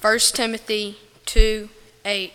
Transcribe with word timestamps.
1 0.00 0.18
Timothy 0.32 0.96
2 1.26 1.68
8. 2.04 2.32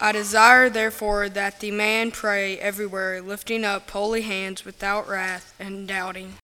I 0.00 0.12
desire, 0.12 0.70
therefore, 0.70 1.28
that 1.28 1.58
the 1.58 1.72
man 1.72 2.12
pray 2.12 2.56
everywhere, 2.60 3.20
lifting 3.20 3.64
up 3.64 3.90
holy 3.90 4.22
hands 4.22 4.64
without 4.64 5.08
wrath 5.08 5.56
and 5.58 5.88
doubting. 5.88 6.34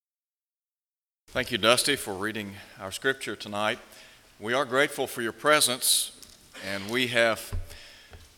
Thank 1.27 1.53
you, 1.53 1.57
Dusty, 1.57 1.95
for 1.95 2.13
reading 2.13 2.55
our 2.81 2.91
scripture 2.91 3.37
tonight. 3.37 3.79
We 4.41 4.53
are 4.53 4.65
grateful 4.65 5.07
for 5.07 5.21
your 5.21 5.31
presence, 5.31 6.19
and 6.69 6.89
we 6.89 7.07
have 7.07 7.53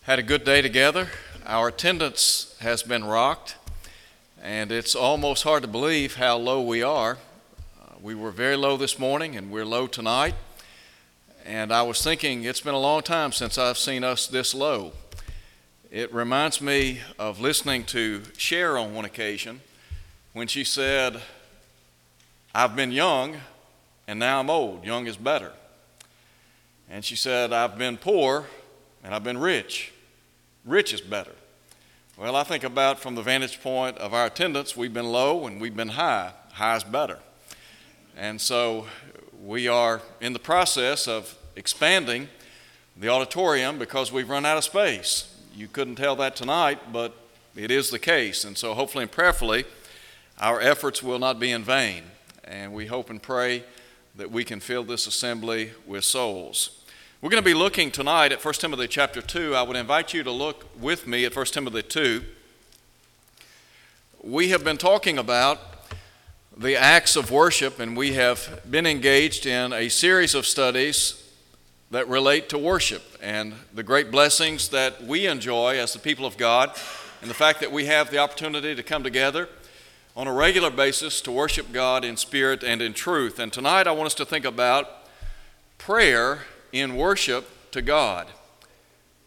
had 0.04 0.20
a 0.20 0.24
good 0.24 0.44
day 0.44 0.62
together. 0.62 1.08
Our 1.48 1.70
attendance 1.70 2.56
has 2.60 2.84
been 2.84 3.06
rocked, 3.06 3.56
and 4.40 4.72
it's 4.72 4.94
almost 4.94 5.42
hard 5.42 5.64
to 5.64 5.68
believe 5.68 6.18
how 6.18 6.38
low 6.38 6.62
we 6.62 6.84
are. 6.84 7.18
Uh, 7.82 7.96
we 8.00 8.14
were 8.14 8.30
very 8.30 8.56
low 8.56 8.78
this 8.78 9.00
morning, 9.00 9.36
and 9.36 9.50
we're 9.50 9.66
low 9.66 9.88
tonight. 9.88 10.36
And 11.46 11.74
I 11.74 11.82
was 11.82 12.02
thinking, 12.02 12.46
it's 12.46 12.62
been 12.62 12.74
a 12.74 12.80
long 12.80 13.02
time 13.02 13.34
since 13.34 13.58
I've 13.58 13.78
seen 13.78 14.06
us 14.06 14.28
this 14.28 14.56
low. 14.56 14.94
It 15.92 16.14
reminds 16.14 16.62
me 16.62 17.02
of 17.20 17.42
listening 17.42 17.84
to 17.88 18.22
Cher 18.38 18.78
on 18.78 18.94
one 18.96 19.04
occasion 19.04 19.60
when 20.32 20.48
she 20.48 20.64
said, 20.64 21.20
I've 22.56 22.78
been 22.78 22.94
young 22.94 23.36
and 24.08 24.20
now 24.20 24.40
I'm 24.40 24.50
old. 24.50 24.86
Young 24.86 25.06
is 25.06 25.18
better. 25.18 25.52
And 26.90 27.04
she 27.04 27.18
said, 27.18 27.52
I've 27.52 27.78
been 27.78 27.98
poor 27.98 28.46
and 29.04 29.14
I've 29.14 29.26
been 29.26 29.38
rich. 29.38 29.92
Rich 30.64 30.94
is 30.94 31.02
better. 31.02 31.36
Well, 32.18 32.38
I 32.38 32.44
think 32.44 32.64
about 32.64 33.00
from 33.00 33.16
the 33.16 33.22
vantage 33.22 33.62
point 33.62 33.98
of 33.98 34.14
our 34.14 34.28
attendance, 34.28 34.78
we've 34.78 34.94
been 34.94 35.12
low 35.12 35.46
and 35.46 35.60
we've 35.60 35.76
been 35.76 35.90
high. 35.90 36.32
High 36.54 36.78
is 36.78 36.86
better. 36.86 37.20
And 38.16 38.40
so 38.40 38.86
we 39.44 39.68
are 39.68 40.02
in 40.22 40.32
the 40.32 40.40
process 40.40 41.08
of 41.08 41.38
expanding 41.58 42.30
the 42.96 43.10
auditorium 43.10 43.78
because 43.78 44.12
we've 44.12 44.30
run 44.30 44.46
out 44.46 44.58
of 44.58 44.64
space. 44.64 45.36
You 45.54 45.68
couldn't 45.68 45.96
tell 45.96 46.16
that 46.16 46.36
tonight, 46.36 46.94
but 46.94 47.14
it 47.56 47.70
is 47.70 47.90
the 47.90 48.00
case. 48.00 48.46
And 48.46 48.58
so, 48.58 48.74
hopefully 48.74 49.04
and 49.04 49.12
prayerfully, 49.12 49.66
our 50.40 50.62
efforts 50.62 51.04
will 51.04 51.20
not 51.20 51.40
be 51.40 51.52
in 51.52 51.64
vain. 51.64 52.04
And 52.46 52.74
we 52.74 52.86
hope 52.86 53.10
and 53.10 53.22
pray 53.22 53.66
that 54.16 54.32
we 54.32 54.46
can 54.46 54.60
fill 54.62 54.84
this 54.84 55.08
assembly 55.08 55.72
with 55.86 56.06
souls. 56.06 56.82
We're 57.22 57.30
going 57.30 57.44
to 57.44 57.46
be 57.46 57.54
looking 57.54 57.92
tonight 57.92 58.32
at 58.32 58.44
1 58.44 58.54
Timothy 58.56 58.88
chapter 58.88 59.22
2. 59.22 59.56
I 59.56 59.62
would 59.64 59.78
invite 59.78 60.14
you 60.14 60.24
to 60.24 60.32
look 60.32 60.66
with 60.80 61.06
me 61.06 61.26
at 61.26 61.36
1 61.36 61.46
Timothy 61.48 61.84
2. 61.84 62.24
We 64.22 64.50
have 64.50 64.64
been 64.64 64.78
talking 64.78 65.18
about 65.18 65.73
the 66.56 66.76
acts 66.76 67.16
of 67.16 67.32
worship, 67.32 67.80
and 67.80 67.98
we 67.98 68.14
have 68.14 68.62
been 68.70 68.86
engaged 68.86 69.48
in 69.48 69.74
a 69.74 69.90
series 69.90 70.36
of 70.36 70.46
studies 70.46 71.20
that 71.90 72.08
relate 72.08 72.48
to 72.50 72.60
worship 72.60 73.02
and 73.24 73.56
the 73.74 73.82
great 73.82 74.12
blessings 74.12 74.70
that 74.70 75.04
we 75.04 75.26
enjoy 75.26 75.80
as 75.80 75.94
the 75.94 76.00
people 76.00 76.28
of 76.28 76.38
God, 76.38 76.72
and 77.22 77.30
the 77.30 77.36
fact 77.36 77.60
that 77.60 77.72
we 77.72 77.86
have 77.86 78.12
the 78.12 78.20
opportunity 78.20 78.76
to 78.76 78.84
come 78.84 79.02
together 79.02 79.50
on 80.16 80.28
a 80.28 80.34
regular 80.34 80.70
basis 80.70 81.22
to 81.22 81.32
worship 81.32 81.72
God 81.72 82.06
in 82.06 82.18
spirit 82.18 82.64
and 82.64 82.84
in 82.84 82.94
truth. 82.94 83.40
And 83.40 83.52
tonight 83.52 83.88
I 83.88 83.92
want 83.92 84.06
us 84.06 84.16
to 84.16 84.26
think 84.26 84.46
about 84.46 84.88
prayer 85.80 86.44
in 86.72 86.96
worship 86.96 87.50
to 87.72 87.82
God. 87.82 88.28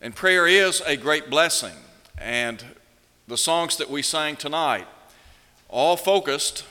And 0.00 0.14
prayer 0.14 0.46
is 0.46 0.80
a 0.86 0.96
great 0.96 1.28
blessing. 1.28 1.74
And 2.18 2.64
the 3.26 3.36
songs 3.36 3.76
that 3.78 3.90
we 3.90 4.02
sang 4.02 4.36
tonight 4.36 4.86
all 5.68 5.96
focused 5.96 6.64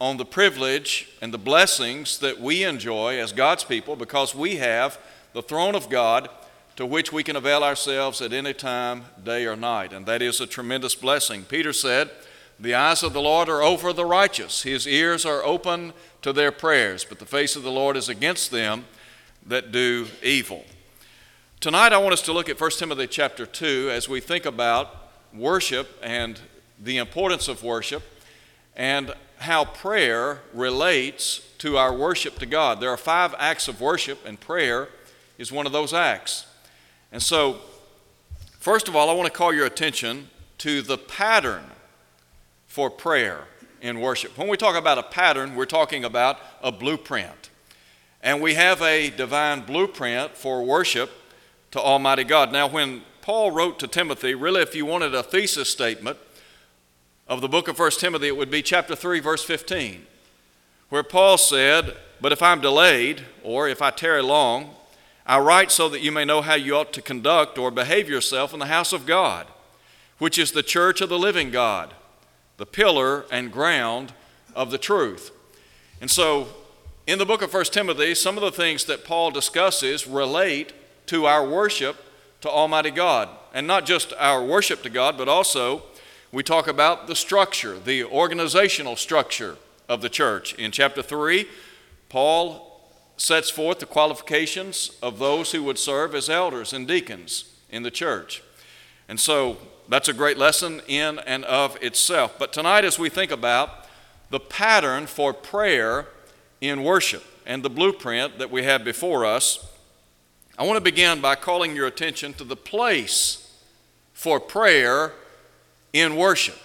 on 0.00 0.16
the 0.16 0.24
privilege 0.24 1.08
and 1.20 1.32
the 1.32 1.38
blessings 1.38 2.18
that 2.18 2.40
we 2.40 2.64
enjoy 2.64 3.18
as 3.18 3.32
God's 3.32 3.64
people 3.64 3.96
because 3.96 4.34
we 4.34 4.56
have 4.56 4.98
the 5.34 5.42
throne 5.42 5.74
of 5.74 5.90
God 5.90 6.30
to 6.76 6.86
which 6.86 7.12
we 7.12 7.22
can 7.22 7.36
avail 7.36 7.62
ourselves 7.62 8.22
at 8.22 8.32
any 8.32 8.54
time, 8.54 9.04
day 9.22 9.44
or 9.44 9.56
night. 9.56 9.92
And 9.92 10.06
that 10.06 10.22
is 10.22 10.40
a 10.40 10.46
tremendous 10.46 10.94
blessing. 10.94 11.44
Peter 11.44 11.74
said, 11.74 12.10
The 12.58 12.74
eyes 12.74 13.02
of 13.02 13.12
the 13.12 13.20
Lord 13.20 13.50
are 13.50 13.62
over 13.62 13.92
the 13.92 14.06
righteous, 14.06 14.62
his 14.62 14.88
ears 14.88 15.26
are 15.26 15.44
open 15.44 15.92
to 16.22 16.32
their 16.32 16.50
prayers, 16.50 17.04
but 17.04 17.18
the 17.18 17.26
face 17.26 17.54
of 17.54 17.62
the 17.62 17.70
Lord 17.70 17.96
is 17.96 18.08
against 18.08 18.50
them 18.50 18.86
that 19.46 19.70
do 19.70 20.06
evil. 20.22 20.64
Tonight 21.60 21.92
I 21.92 21.98
want 21.98 22.14
us 22.14 22.22
to 22.22 22.32
look 22.32 22.48
at 22.48 22.58
1 22.58 22.70
Timothy 22.70 23.06
chapter 23.06 23.44
2 23.44 23.90
as 23.92 24.08
we 24.08 24.20
think 24.20 24.46
about 24.46 25.10
worship 25.34 25.98
and 26.02 26.40
the 26.82 26.96
importance 26.96 27.48
of 27.48 27.62
worship 27.62 28.02
and 28.74 29.12
how 29.40 29.64
prayer 29.64 30.40
relates 30.52 31.40
to 31.58 31.78
our 31.78 31.94
worship 31.94 32.38
to 32.38 32.46
God. 32.46 32.78
There 32.78 32.90
are 32.90 32.98
five 32.98 33.34
acts 33.38 33.68
of 33.68 33.80
worship, 33.80 34.26
and 34.26 34.38
prayer 34.38 34.88
is 35.38 35.50
one 35.50 35.64
of 35.64 35.72
those 35.72 35.94
acts. 35.94 36.46
And 37.10 37.22
so, 37.22 37.58
first 38.58 38.86
of 38.86 38.94
all, 38.94 39.08
I 39.08 39.14
want 39.14 39.26
to 39.26 39.32
call 39.32 39.54
your 39.54 39.64
attention 39.64 40.28
to 40.58 40.82
the 40.82 40.98
pattern 40.98 41.64
for 42.66 42.90
prayer 42.90 43.44
in 43.80 44.00
worship. 44.00 44.36
When 44.36 44.46
we 44.46 44.58
talk 44.58 44.76
about 44.76 44.98
a 44.98 45.02
pattern, 45.02 45.56
we're 45.56 45.64
talking 45.64 46.04
about 46.04 46.38
a 46.62 46.70
blueprint. 46.70 47.48
And 48.22 48.42
we 48.42 48.54
have 48.54 48.82
a 48.82 49.08
divine 49.08 49.62
blueprint 49.62 50.36
for 50.36 50.62
worship 50.62 51.10
to 51.70 51.80
Almighty 51.80 52.24
God. 52.24 52.52
Now, 52.52 52.68
when 52.68 53.02
Paul 53.22 53.52
wrote 53.52 53.78
to 53.78 53.86
Timothy, 53.86 54.34
really, 54.34 54.60
if 54.60 54.74
you 54.74 54.84
wanted 54.84 55.14
a 55.14 55.22
thesis 55.22 55.70
statement, 55.70 56.18
of 57.30 57.40
the 57.40 57.48
book 57.48 57.68
of 57.68 57.78
1 57.78 57.92
Timothy, 57.92 58.26
it 58.26 58.36
would 58.36 58.50
be 58.50 58.60
chapter 58.60 58.96
3, 58.96 59.20
verse 59.20 59.44
15, 59.44 60.04
where 60.88 61.04
Paul 61.04 61.38
said, 61.38 61.96
But 62.20 62.32
if 62.32 62.42
I'm 62.42 62.60
delayed, 62.60 63.22
or 63.44 63.68
if 63.68 63.80
I 63.80 63.92
tarry 63.92 64.20
long, 64.20 64.74
I 65.24 65.38
write 65.38 65.70
so 65.70 65.88
that 65.90 66.00
you 66.00 66.10
may 66.10 66.24
know 66.24 66.42
how 66.42 66.54
you 66.54 66.74
ought 66.74 66.92
to 66.92 67.00
conduct 67.00 67.56
or 67.56 67.70
behave 67.70 68.10
yourself 68.10 68.52
in 68.52 68.58
the 68.58 68.66
house 68.66 68.92
of 68.92 69.06
God, 69.06 69.46
which 70.18 70.40
is 70.40 70.50
the 70.50 70.64
church 70.64 71.00
of 71.00 71.08
the 71.08 71.20
living 71.20 71.52
God, 71.52 71.94
the 72.56 72.66
pillar 72.66 73.24
and 73.30 73.52
ground 73.52 74.12
of 74.56 74.72
the 74.72 74.78
truth. 74.78 75.30
And 76.00 76.10
so, 76.10 76.48
in 77.06 77.20
the 77.20 77.26
book 77.26 77.42
of 77.42 77.54
1 77.54 77.64
Timothy, 77.66 78.16
some 78.16 78.36
of 78.36 78.42
the 78.42 78.50
things 78.50 78.86
that 78.86 79.04
Paul 79.04 79.30
discusses 79.30 80.04
relate 80.04 80.72
to 81.06 81.26
our 81.26 81.46
worship 81.46 81.96
to 82.40 82.50
Almighty 82.50 82.90
God. 82.90 83.28
And 83.54 83.68
not 83.68 83.86
just 83.86 84.12
our 84.18 84.44
worship 84.44 84.82
to 84.82 84.90
God, 84.90 85.16
but 85.16 85.28
also 85.28 85.84
we 86.32 86.42
talk 86.42 86.68
about 86.68 87.06
the 87.06 87.16
structure, 87.16 87.78
the 87.78 88.04
organizational 88.04 88.96
structure 88.96 89.56
of 89.88 90.00
the 90.00 90.08
church. 90.08 90.54
In 90.54 90.70
chapter 90.70 91.02
3, 91.02 91.46
Paul 92.08 92.66
sets 93.16 93.50
forth 93.50 93.80
the 93.80 93.86
qualifications 93.86 94.96
of 95.02 95.18
those 95.18 95.52
who 95.52 95.64
would 95.64 95.78
serve 95.78 96.14
as 96.14 96.30
elders 96.30 96.72
and 96.72 96.86
deacons 96.86 97.52
in 97.68 97.82
the 97.82 97.90
church. 97.90 98.42
And 99.08 99.18
so 99.18 99.58
that's 99.88 100.08
a 100.08 100.12
great 100.12 100.38
lesson 100.38 100.80
in 100.86 101.18
and 101.20 101.44
of 101.46 101.76
itself. 101.82 102.38
But 102.38 102.52
tonight, 102.52 102.84
as 102.84 102.98
we 102.98 103.08
think 103.08 103.32
about 103.32 103.86
the 104.30 104.40
pattern 104.40 105.06
for 105.06 105.34
prayer 105.34 106.06
in 106.60 106.84
worship 106.84 107.24
and 107.44 107.64
the 107.64 107.70
blueprint 107.70 108.38
that 108.38 108.52
we 108.52 108.62
have 108.62 108.84
before 108.84 109.26
us, 109.26 109.66
I 110.56 110.62
want 110.62 110.76
to 110.76 110.80
begin 110.80 111.20
by 111.20 111.34
calling 111.34 111.74
your 111.74 111.88
attention 111.88 112.34
to 112.34 112.44
the 112.44 112.56
place 112.56 113.52
for 114.12 114.38
prayer 114.38 115.12
in 115.92 116.16
worship? 116.16 116.58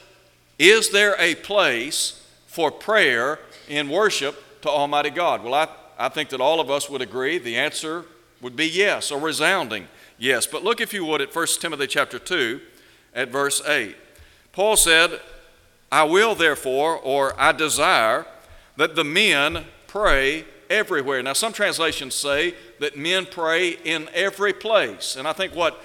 Is 0.58 0.90
there 0.90 1.16
a 1.20 1.36
place 1.36 2.26
for 2.48 2.72
prayer 2.72 3.40
in 3.68 3.90
worship 3.90 4.62
to 4.62 4.70
Almighty 4.70 5.10
God? 5.10 5.44
Well, 5.44 5.54
I, 5.54 5.68
I 5.98 6.10
think 6.10 6.30
that 6.30 6.42
all 6.42 6.60
of 6.60 6.70
us 6.70 6.90
would 6.90 7.02
agree 7.02 7.38
the 7.38 7.58
answer 7.58 8.06
would 8.42 8.56
be 8.56 8.68
yes, 8.68 9.12
a 9.12 9.18
resounding 9.18 9.88
yes. 10.18 10.46
But 10.46 10.64
look, 10.64 10.82
if 10.82 10.94
you 10.94 11.06
would, 11.06 11.22
at 11.22 11.36
1 11.36 11.48
Timothy 11.60 11.88
chapter 11.88 12.20
2 12.20 12.62
at 13.14 13.30
verse 13.30 13.62
8. 13.66 13.96
Paul 14.52 14.78
said, 14.78 15.20
I 15.92 16.04
will 16.04 16.36
therefore, 16.36 16.98
or 16.98 17.40
I 17.40 17.52
desire, 17.52 18.26
that 18.78 18.96
the 18.96 19.04
men 19.04 19.66
pray 19.88 20.46
everywhere. 20.70 21.22
Now, 21.24 21.34
some 21.34 21.54
translations 21.54 22.16
say 22.16 22.56
that 22.80 22.98
men 22.98 23.26
pray 23.26 23.78
in 23.84 24.10
every 24.14 24.54
place. 24.54 25.16
And 25.16 25.28
I 25.28 25.34
think 25.34 25.56
what 25.56 25.82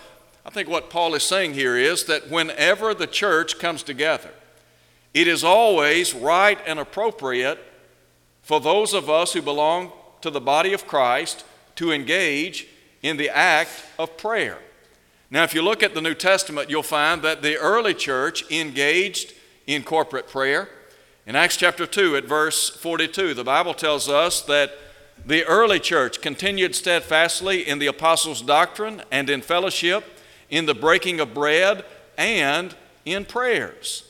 I 0.50 0.52
think 0.52 0.68
what 0.68 0.90
Paul 0.90 1.14
is 1.14 1.22
saying 1.22 1.54
here 1.54 1.76
is 1.76 2.06
that 2.06 2.28
whenever 2.28 2.92
the 2.92 3.06
church 3.06 3.60
comes 3.60 3.84
together, 3.84 4.30
it 5.14 5.28
is 5.28 5.44
always 5.44 6.12
right 6.12 6.58
and 6.66 6.80
appropriate 6.80 7.60
for 8.42 8.58
those 8.58 8.92
of 8.92 9.08
us 9.08 9.32
who 9.32 9.42
belong 9.42 9.92
to 10.22 10.28
the 10.28 10.40
body 10.40 10.72
of 10.72 10.88
Christ 10.88 11.44
to 11.76 11.92
engage 11.92 12.66
in 13.00 13.16
the 13.16 13.30
act 13.30 13.70
of 13.96 14.16
prayer. 14.16 14.58
Now, 15.30 15.44
if 15.44 15.54
you 15.54 15.62
look 15.62 15.84
at 15.84 15.94
the 15.94 16.02
New 16.02 16.16
Testament, 16.16 16.68
you'll 16.68 16.82
find 16.82 17.22
that 17.22 17.42
the 17.42 17.56
early 17.56 17.94
church 17.94 18.42
engaged 18.50 19.34
in 19.68 19.84
corporate 19.84 20.26
prayer. 20.26 20.68
In 21.28 21.36
Acts 21.36 21.58
chapter 21.58 21.86
2, 21.86 22.16
at 22.16 22.24
verse 22.24 22.70
42, 22.70 23.34
the 23.34 23.44
Bible 23.44 23.72
tells 23.72 24.08
us 24.08 24.42
that 24.42 24.72
the 25.24 25.44
early 25.44 25.78
church 25.78 26.20
continued 26.20 26.74
steadfastly 26.74 27.68
in 27.68 27.78
the 27.78 27.86
apostles' 27.86 28.42
doctrine 28.42 29.04
and 29.12 29.30
in 29.30 29.42
fellowship 29.42 30.16
in 30.50 30.66
the 30.66 30.74
breaking 30.74 31.20
of 31.20 31.32
bread, 31.32 31.84
and 32.18 32.74
in 33.04 33.24
prayers. 33.24 34.04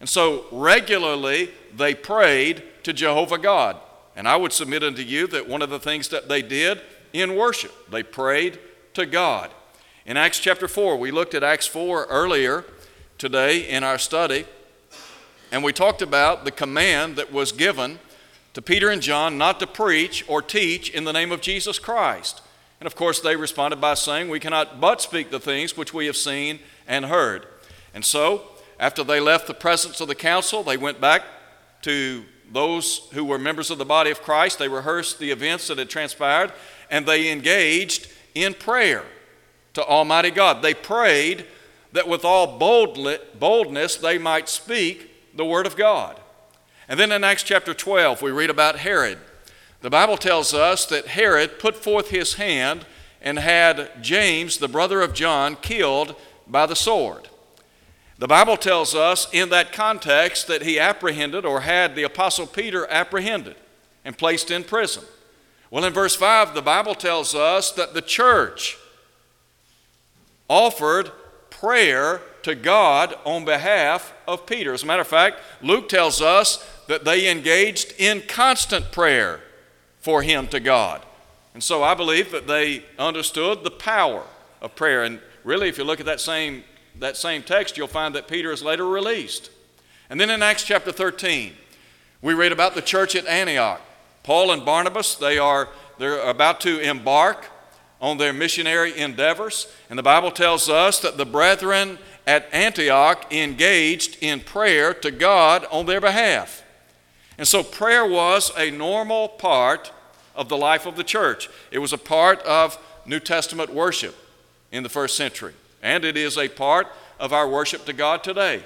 And 0.00 0.08
so 0.08 0.44
regularly 0.52 1.50
they 1.74 1.94
prayed 1.94 2.62
to 2.82 2.92
Jehovah 2.92 3.38
God. 3.38 3.76
And 4.14 4.28
I 4.28 4.36
would 4.36 4.52
submit 4.52 4.82
unto 4.82 5.02
you 5.02 5.26
that 5.28 5.48
one 5.48 5.62
of 5.62 5.70
the 5.70 5.78
things 5.78 6.08
that 6.08 6.28
they 6.28 6.42
did 6.42 6.80
in 7.12 7.36
worship. 7.36 7.72
They 7.90 8.02
prayed 8.02 8.58
to 8.94 9.06
God. 9.06 9.50
In 10.04 10.16
Acts 10.16 10.38
chapter 10.38 10.68
4, 10.68 10.96
we 10.96 11.10
looked 11.10 11.34
at 11.34 11.42
Acts 11.42 11.66
4 11.66 12.06
earlier 12.06 12.64
today 13.18 13.68
in 13.68 13.82
our 13.82 13.98
study, 13.98 14.46
and 15.50 15.64
we 15.64 15.72
talked 15.72 16.02
about 16.02 16.44
the 16.44 16.50
command 16.50 17.16
that 17.16 17.32
was 17.32 17.52
given 17.52 17.98
to 18.54 18.62
Peter 18.62 18.90
and 18.90 19.02
John 19.02 19.36
not 19.36 19.60
to 19.60 19.66
preach 19.66 20.24
or 20.28 20.40
teach 20.40 20.90
in 20.90 21.04
the 21.04 21.12
name 21.12 21.32
of 21.32 21.40
Jesus 21.40 21.78
Christ. 21.78 22.42
And 22.80 22.86
of 22.86 22.94
course, 22.94 23.20
they 23.20 23.36
responded 23.36 23.80
by 23.80 23.94
saying, 23.94 24.28
We 24.28 24.40
cannot 24.40 24.80
but 24.80 25.00
speak 25.00 25.30
the 25.30 25.40
things 25.40 25.76
which 25.76 25.94
we 25.94 26.06
have 26.06 26.16
seen 26.16 26.60
and 26.86 27.06
heard. 27.06 27.46
And 27.94 28.04
so, 28.04 28.42
after 28.78 29.02
they 29.02 29.20
left 29.20 29.46
the 29.46 29.54
presence 29.54 30.00
of 30.00 30.08
the 30.08 30.14
council, 30.14 30.62
they 30.62 30.76
went 30.76 31.00
back 31.00 31.22
to 31.82 32.24
those 32.52 33.08
who 33.12 33.24
were 33.24 33.38
members 33.38 33.70
of 33.70 33.78
the 33.78 33.84
body 33.84 34.10
of 34.10 34.22
Christ. 34.22 34.58
They 34.58 34.68
rehearsed 34.68 35.18
the 35.18 35.30
events 35.30 35.68
that 35.68 35.78
had 35.78 35.88
transpired, 35.88 36.52
and 36.90 37.06
they 37.06 37.30
engaged 37.32 38.08
in 38.34 38.54
prayer 38.54 39.04
to 39.74 39.84
Almighty 39.84 40.30
God. 40.30 40.62
They 40.62 40.74
prayed 40.74 41.46
that 41.92 42.08
with 42.08 42.24
all 42.24 42.58
boldness 42.58 43.96
they 43.96 44.18
might 44.18 44.48
speak 44.48 45.10
the 45.34 45.44
Word 45.44 45.66
of 45.66 45.76
God. 45.76 46.20
And 46.88 47.00
then 47.00 47.10
in 47.10 47.24
Acts 47.24 47.42
chapter 47.42 47.74
12, 47.74 48.22
we 48.22 48.30
read 48.30 48.50
about 48.50 48.78
Herod. 48.78 49.18
The 49.86 49.90
Bible 49.90 50.16
tells 50.16 50.52
us 50.52 50.84
that 50.86 51.06
Herod 51.06 51.60
put 51.60 51.76
forth 51.76 52.08
his 52.10 52.34
hand 52.34 52.84
and 53.22 53.38
had 53.38 54.02
James, 54.02 54.58
the 54.58 54.66
brother 54.66 55.00
of 55.00 55.14
John, 55.14 55.54
killed 55.54 56.16
by 56.44 56.66
the 56.66 56.74
sword. 56.74 57.28
The 58.18 58.26
Bible 58.26 58.56
tells 58.56 58.96
us 58.96 59.28
in 59.32 59.48
that 59.50 59.72
context 59.72 60.48
that 60.48 60.62
he 60.62 60.80
apprehended 60.80 61.44
or 61.44 61.60
had 61.60 61.94
the 61.94 62.02
Apostle 62.02 62.48
Peter 62.48 62.90
apprehended 62.90 63.54
and 64.04 64.18
placed 64.18 64.50
in 64.50 64.64
prison. 64.64 65.04
Well, 65.70 65.84
in 65.84 65.92
verse 65.92 66.16
5, 66.16 66.56
the 66.56 66.62
Bible 66.62 66.96
tells 66.96 67.32
us 67.32 67.70
that 67.70 67.94
the 67.94 68.02
church 68.02 68.76
offered 70.48 71.12
prayer 71.48 72.22
to 72.42 72.56
God 72.56 73.14
on 73.24 73.44
behalf 73.44 74.12
of 74.26 74.46
Peter. 74.46 74.72
As 74.72 74.82
a 74.82 74.86
matter 74.86 75.02
of 75.02 75.06
fact, 75.06 75.38
Luke 75.62 75.88
tells 75.88 76.20
us 76.20 76.68
that 76.88 77.04
they 77.04 77.30
engaged 77.30 77.94
in 77.98 78.22
constant 78.26 78.90
prayer 78.90 79.42
for 80.06 80.22
him 80.22 80.46
to 80.46 80.60
God. 80.60 81.04
And 81.52 81.60
so 81.60 81.82
I 81.82 81.94
believe 81.94 82.30
that 82.30 82.46
they 82.46 82.84
understood 82.96 83.64
the 83.64 83.72
power 83.72 84.22
of 84.62 84.76
prayer. 84.76 85.02
And 85.02 85.18
really, 85.42 85.68
if 85.68 85.78
you 85.78 85.82
look 85.82 85.98
at 85.98 86.06
that 86.06 86.20
same, 86.20 86.62
that 87.00 87.16
same 87.16 87.42
text, 87.42 87.76
you'll 87.76 87.88
find 87.88 88.14
that 88.14 88.28
Peter 88.28 88.52
is 88.52 88.62
later 88.62 88.86
released. 88.86 89.50
And 90.08 90.20
then 90.20 90.30
in 90.30 90.44
Acts 90.44 90.62
chapter 90.62 90.92
13, 90.92 91.54
we 92.22 92.34
read 92.34 92.52
about 92.52 92.76
the 92.76 92.82
church 92.82 93.16
at 93.16 93.26
Antioch. 93.26 93.80
Paul 94.22 94.52
and 94.52 94.64
Barnabas, 94.64 95.16
they 95.16 95.38
are 95.38 95.70
they're 95.98 96.20
about 96.20 96.60
to 96.60 96.78
embark 96.78 97.50
on 98.00 98.16
their 98.16 98.32
missionary 98.32 98.96
endeavors. 98.96 99.66
And 99.90 99.98
the 99.98 100.04
Bible 100.04 100.30
tells 100.30 100.68
us 100.68 101.00
that 101.00 101.16
the 101.16 101.26
brethren 101.26 101.98
at 102.28 102.46
Antioch 102.52 103.26
engaged 103.32 104.18
in 104.20 104.38
prayer 104.38 104.94
to 104.94 105.10
God 105.10 105.66
on 105.72 105.86
their 105.86 106.00
behalf. 106.00 106.62
And 107.38 107.48
so 107.48 107.64
prayer 107.64 108.06
was 108.06 108.52
a 108.56 108.70
normal 108.70 109.30
part 109.30 109.90
of 110.36 110.48
the 110.48 110.56
life 110.56 110.86
of 110.86 110.96
the 110.96 111.04
church. 111.04 111.48
It 111.70 111.78
was 111.78 111.92
a 111.92 111.98
part 111.98 112.40
of 112.42 112.78
New 113.04 113.20
Testament 113.20 113.72
worship 113.72 114.14
in 114.70 114.82
the 114.82 114.88
first 114.88 115.16
century, 115.16 115.54
and 115.82 116.04
it 116.04 116.16
is 116.16 116.36
a 116.36 116.48
part 116.48 116.88
of 117.18 117.32
our 117.32 117.48
worship 117.48 117.84
to 117.86 117.92
God 117.92 118.22
today. 118.22 118.62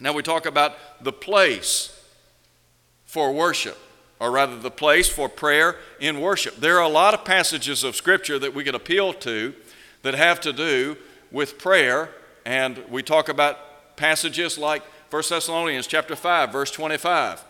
Now 0.00 0.12
we 0.12 0.22
talk 0.22 0.46
about 0.46 0.76
the 1.02 1.12
place 1.12 1.92
for 3.04 3.32
worship, 3.32 3.78
or 4.20 4.30
rather, 4.30 4.58
the 4.58 4.70
place 4.70 5.08
for 5.08 5.28
prayer 5.28 5.76
in 6.00 6.20
worship. 6.20 6.56
There 6.56 6.78
are 6.78 6.84
a 6.84 6.88
lot 6.88 7.14
of 7.14 7.24
passages 7.24 7.82
of 7.84 7.96
Scripture 7.96 8.38
that 8.38 8.54
we 8.54 8.64
can 8.64 8.74
appeal 8.74 9.12
to 9.14 9.54
that 10.02 10.14
have 10.14 10.40
to 10.42 10.52
do 10.52 10.96
with 11.30 11.58
prayer, 11.58 12.10
and 12.44 12.82
we 12.90 13.02
talk 13.02 13.28
about 13.28 13.96
passages 13.96 14.58
like 14.58 14.82
1 15.10 15.22
Thessalonians 15.28 15.86
chapter 15.86 16.14
5, 16.14 16.52
verse 16.52 16.70
25 16.70 17.42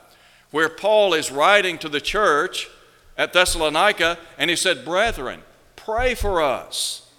where 0.50 0.68
Paul 0.68 1.14
is 1.14 1.30
writing 1.30 1.78
to 1.78 1.88
the 1.88 2.00
church 2.00 2.68
at 3.16 3.32
Thessalonica, 3.32 4.18
and 4.38 4.50
he 4.50 4.56
said, 4.56 4.84
Brethren, 4.84 5.42
pray 5.74 6.14
for 6.14 6.42
us. 6.42 7.10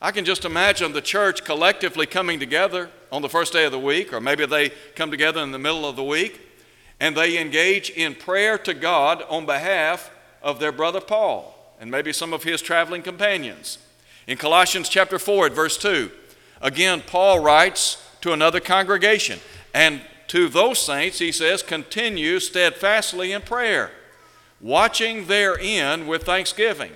I 0.00 0.10
can 0.10 0.24
just 0.24 0.44
imagine 0.44 0.92
the 0.92 1.00
church 1.00 1.44
collectively 1.44 2.06
coming 2.06 2.38
together 2.38 2.90
on 3.10 3.22
the 3.22 3.28
first 3.28 3.52
day 3.52 3.64
of 3.64 3.72
the 3.72 3.78
week, 3.78 4.12
or 4.12 4.20
maybe 4.20 4.44
they 4.44 4.70
come 4.94 5.10
together 5.10 5.40
in 5.40 5.52
the 5.52 5.58
middle 5.58 5.88
of 5.88 5.96
the 5.96 6.04
week, 6.04 6.40
and 7.00 7.16
they 7.16 7.38
engage 7.38 7.90
in 7.90 8.14
prayer 8.14 8.58
to 8.58 8.74
God 8.74 9.22
on 9.28 9.46
behalf 9.46 10.10
of 10.42 10.60
their 10.60 10.72
brother 10.72 11.00
Paul 11.00 11.56
and 11.80 11.90
maybe 11.90 12.12
some 12.12 12.32
of 12.32 12.42
his 12.42 12.62
traveling 12.62 13.02
companions. 13.02 13.78
In 14.26 14.36
Colossians 14.36 14.88
chapter 14.88 15.18
4 15.18 15.46
at 15.46 15.52
verse 15.52 15.76
2, 15.76 16.10
again, 16.60 17.02
Paul 17.06 17.40
writes 17.40 18.02
to 18.22 18.32
another 18.32 18.60
congregation, 18.60 19.38
and 19.74 20.00
to 20.28 20.48
those 20.48 20.78
saints, 20.78 21.18
he 21.18 21.30
says, 21.30 21.62
continue 21.62 22.40
steadfastly 22.40 23.32
in 23.32 23.42
prayer, 23.42 23.92
watching 24.60 25.26
therein 25.26 26.06
with 26.06 26.24
thanksgiving. 26.24 26.92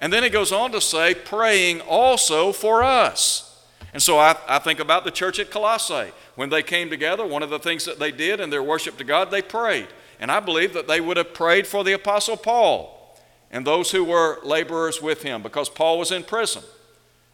And 0.00 0.12
then 0.12 0.22
he 0.22 0.30
goes 0.30 0.52
on 0.52 0.72
to 0.72 0.80
say, 0.80 1.14
praying 1.14 1.80
also 1.82 2.52
for 2.52 2.82
us. 2.82 3.48
And 3.92 4.02
so 4.02 4.18
I, 4.18 4.36
I, 4.48 4.58
think 4.58 4.80
about 4.80 5.04
the 5.04 5.10
church 5.10 5.38
at 5.38 5.50
Colossae. 5.50 6.10
When 6.34 6.48
they 6.48 6.62
came 6.62 6.88
together, 6.88 7.26
one 7.26 7.42
of 7.42 7.50
the 7.50 7.58
things 7.58 7.84
that 7.84 7.98
they 7.98 8.10
did 8.10 8.40
in 8.40 8.50
their 8.50 8.62
worship 8.62 8.96
to 8.98 9.04
God, 9.04 9.30
they 9.30 9.42
prayed. 9.42 9.88
And 10.18 10.30
I 10.30 10.40
believe 10.40 10.72
that 10.72 10.88
they 10.88 11.00
would 11.00 11.18
have 11.18 11.34
prayed 11.34 11.66
for 11.66 11.84
the 11.84 11.92
Apostle 11.92 12.36
Paul 12.36 13.18
and 13.50 13.66
those 13.66 13.90
who 13.90 14.02
were 14.02 14.38
laborers 14.42 15.02
with 15.02 15.22
him 15.22 15.42
because 15.42 15.68
Paul 15.68 15.98
was 15.98 16.10
in 16.10 16.22
prison. 16.22 16.62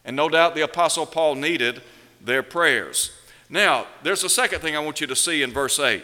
And 0.04 0.16
no 0.16 0.28
doubt 0.28 0.54
the 0.54 0.62
Apostle 0.62 1.06
Paul 1.06 1.36
needed 1.36 1.80
their 2.20 2.42
prayers. 2.42 3.12
Now, 3.48 3.86
there's 4.02 4.24
a 4.24 4.28
second 4.28 4.60
thing 4.60 4.76
I 4.76 4.80
want 4.80 5.00
you 5.00 5.06
to 5.06 5.16
see 5.16 5.42
in 5.42 5.52
verse 5.52 5.78
8. 5.78 6.02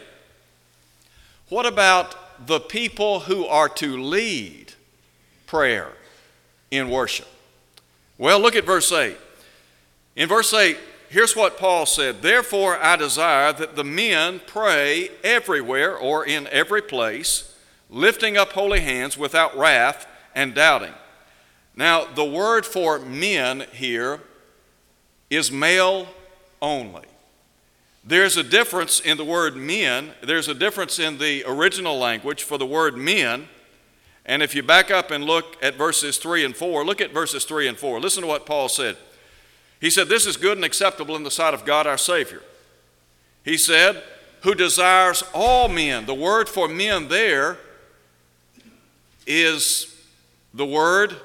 What 1.49 1.65
about 1.65 2.15
the 2.45 2.59
people 2.59 3.21
who 3.21 3.45
are 3.45 3.69
to 3.69 4.01
lead 4.01 4.73
prayer 5.47 5.91
in 6.71 6.89
worship? 6.89 7.27
Well, 8.17 8.39
look 8.39 8.55
at 8.55 8.65
verse 8.65 8.91
8. 8.91 9.17
In 10.15 10.29
verse 10.29 10.53
8, 10.53 10.77
here's 11.09 11.35
what 11.35 11.57
Paul 11.57 11.85
said 11.85 12.21
Therefore, 12.21 12.77
I 12.77 12.95
desire 12.95 13.51
that 13.53 13.75
the 13.75 13.83
men 13.83 14.41
pray 14.47 15.09
everywhere 15.23 15.97
or 15.97 16.25
in 16.25 16.47
every 16.47 16.81
place, 16.81 17.55
lifting 17.89 18.37
up 18.37 18.53
holy 18.53 18.79
hands 18.79 19.17
without 19.17 19.57
wrath 19.57 20.07
and 20.33 20.53
doubting. 20.53 20.93
Now, 21.75 22.05
the 22.05 22.25
word 22.25 22.65
for 22.65 22.99
men 22.99 23.65
here 23.73 24.21
is 25.29 25.51
male 25.51 26.07
only. 26.61 27.03
There's 28.07 28.37
a 28.37 28.43
difference 28.43 28.99
in 28.99 29.17
the 29.17 29.25
word 29.25 29.55
men. 29.55 30.11
There's 30.21 30.47
a 30.47 30.53
difference 30.53 30.99
in 30.99 31.17
the 31.17 31.43
original 31.47 31.97
language 31.97 32.43
for 32.43 32.59
the 32.59 32.65
word 32.65 32.97
men. 32.97 33.47
And 34.27 34.43
if 34.43 34.53
you 34.53 34.61
back 34.61 34.91
up 34.91 35.09
and 35.09 35.23
look 35.23 35.57
at 35.61 35.75
verses 35.75 36.17
3 36.17 36.45
and 36.45 36.55
4, 36.55 36.85
look 36.85 37.01
at 37.01 37.11
verses 37.11 37.45
3 37.45 37.67
and 37.67 37.77
4. 37.77 37.99
Listen 37.99 38.21
to 38.21 38.27
what 38.27 38.45
Paul 38.45 38.69
said. 38.69 38.95
He 39.81 39.89
said, 39.89 40.07
This 40.07 40.27
is 40.27 40.37
good 40.37 40.57
and 40.57 40.65
acceptable 40.65 41.15
in 41.15 41.23
the 41.23 41.31
sight 41.31 41.55
of 41.55 41.65
God 41.65 41.87
our 41.87 41.97
Savior. 41.97 42.43
He 43.43 43.57
said, 43.57 44.03
Who 44.41 44.53
desires 44.53 45.23
all 45.33 45.67
men. 45.67 46.05
The 46.05 46.13
word 46.13 46.47
for 46.47 46.67
men 46.67 47.07
there 47.07 47.57
is 49.25 49.95
the 50.53 50.65
word 50.65 51.15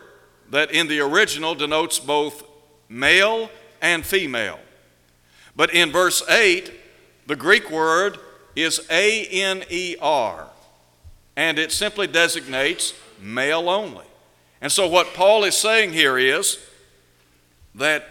that 0.51 0.71
in 0.71 0.89
the 0.89 1.01
original 1.01 1.55
denotes 1.55 1.99
both 1.99 2.43
male 2.89 3.51
and 3.83 4.05
female. 4.05 4.59
But 5.61 5.75
in 5.75 5.93
verse 5.93 6.27
8, 6.27 6.73
the 7.27 7.37
Greek 7.37 7.71
word 7.71 8.17
is 8.57 8.81
A 8.89 9.27
N 9.27 9.63
E 9.69 9.95
R, 10.01 10.49
and 11.37 11.59
it 11.59 11.71
simply 11.71 12.07
designates 12.07 12.95
male 13.21 13.69
only. 13.69 14.07
And 14.63 14.73
so, 14.73 14.89
what 14.89 15.13
Paul 15.13 15.45
is 15.45 15.55
saying 15.55 15.93
here 15.93 16.17
is 16.17 16.59
that 17.75 18.09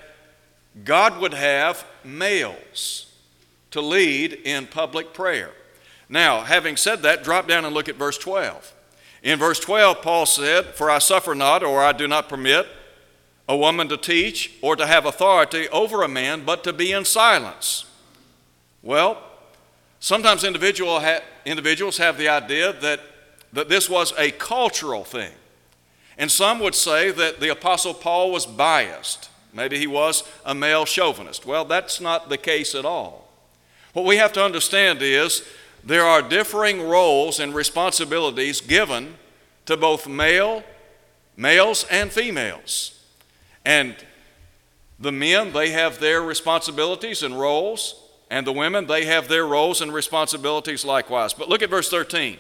God 0.84 1.20
would 1.20 1.34
have 1.34 1.84
males 2.04 3.12
to 3.72 3.82
lead 3.82 4.34
in 4.34 4.68
public 4.68 5.12
prayer. 5.12 5.50
Now, 6.08 6.42
having 6.42 6.78
said 6.78 7.02
that, 7.02 7.24
drop 7.24 7.48
down 7.48 7.66
and 7.66 7.74
look 7.74 7.90
at 7.90 7.96
verse 7.96 8.20
12. 8.20 8.76
In 9.24 9.40
verse 9.40 9.60
12, 9.60 10.04
Paul 10.04 10.28
said, 10.28 10.76
For 10.76 10.92
I 10.92 11.00
suffer 11.00 11.34
not, 11.34 11.64
or 11.64 11.82
I 11.82 11.94
do 11.94 12.08
not 12.08 12.30
permit, 12.30 12.68
a 13.50 13.58
woman 13.58 13.90
to 13.90 13.98
teach 13.98 14.54
or 14.62 14.76
to 14.76 14.86
have 14.86 15.08
authority 15.08 15.68
over 15.70 16.04
a 16.04 16.08
man, 16.08 16.46
but 16.46 16.64
to 16.64 16.72
be 16.72 16.92
in 16.92 17.04
silence. 17.04 17.86
Well, 18.84 19.18
sometimes 20.00 20.44
individual 20.44 21.00
ha- 21.00 21.22
individuals 21.46 21.98
have 21.98 22.20
the 22.20 22.30
idea 22.30 22.72
that, 22.74 23.02
that 23.52 23.68
this 23.68 23.90
was 23.90 24.14
a 24.20 24.30
cultural 24.30 25.04
thing. 25.04 25.32
And 26.16 26.30
some 26.32 26.60
would 26.60 26.76
say 26.76 27.10
that 27.10 27.40
the 27.40 27.50
Apostle 27.50 27.96
Paul 27.96 28.32
was 28.32 28.46
biased. 28.46 29.32
Maybe 29.52 29.80
he 29.80 29.88
was 29.88 30.24
a 30.46 30.54
male 30.54 30.86
chauvinist. 30.86 31.44
Well, 31.44 31.66
that's 31.66 32.00
not 32.00 32.30
the 32.30 32.38
case 32.38 32.76
at 32.76 32.86
all. 32.86 33.30
What 33.94 34.06
we 34.06 34.18
have 34.18 34.32
to 34.34 34.46
understand 34.46 35.02
is 35.02 35.44
there 35.84 36.04
are 36.06 36.22
differing 36.22 36.88
roles 36.88 37.40
and 37.40 37.56
responsibilities 37.56 38.62
given 38.62 39.16
to 39.66 39.76
both 39.76 40.08
male 40.08 40.64
males 41.36 41.86
and 41.90 42.12
females. 42.12 42.99
And 43.70 43.96
the 45.00 45.12
men, 45.12 45.54
they 45.54 45.70
have 45.70 46.00
their 46.00 46.24
responsibilities 46.24 47.22
and 47.22 47.40
roles, 47.40 48.02
and 48.32 48.48
the 48.48 48.52
women, 48.52 48.88
they 48.88 49.06
have 49.06 49.28
their 49.28 49.46
roles 49.46 49.80
and 49.80 49.94
responsibilities 49.94 50.84
likewise. 50.84 51.34
But 51.34 51.50
look 51.50 51.62
at 51.62 51.70
verse 51.70 51.88
13. 51.88 52.40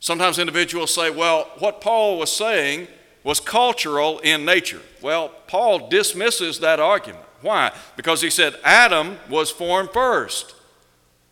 Sometimes 0.00 0.38
individuals 0.38 0.94
say, 0.94 1.10
well, 1.10 1.50
what 1.58 1.82
Paul 1.82 2.18
was 2.18 2.32
saying 2.32 2.88
was 3.24 3.40
cultural 3.40 4.18
in 4.20 4.46
nature. 4.46 4.80
Well, 5.02 5.28
Paul 5.48 5.90
dismisses 5.90 6.60
that 6.60 6.80
argument. 6.80 7.26
Why? 7.42 7.70
Because 7.94 8.22
he 8.22 8.30
said 8.30 8.54
Adam 8.64 9.18
was 9.28 9.50
formed 9.50 9.90
first, 9.92 10.54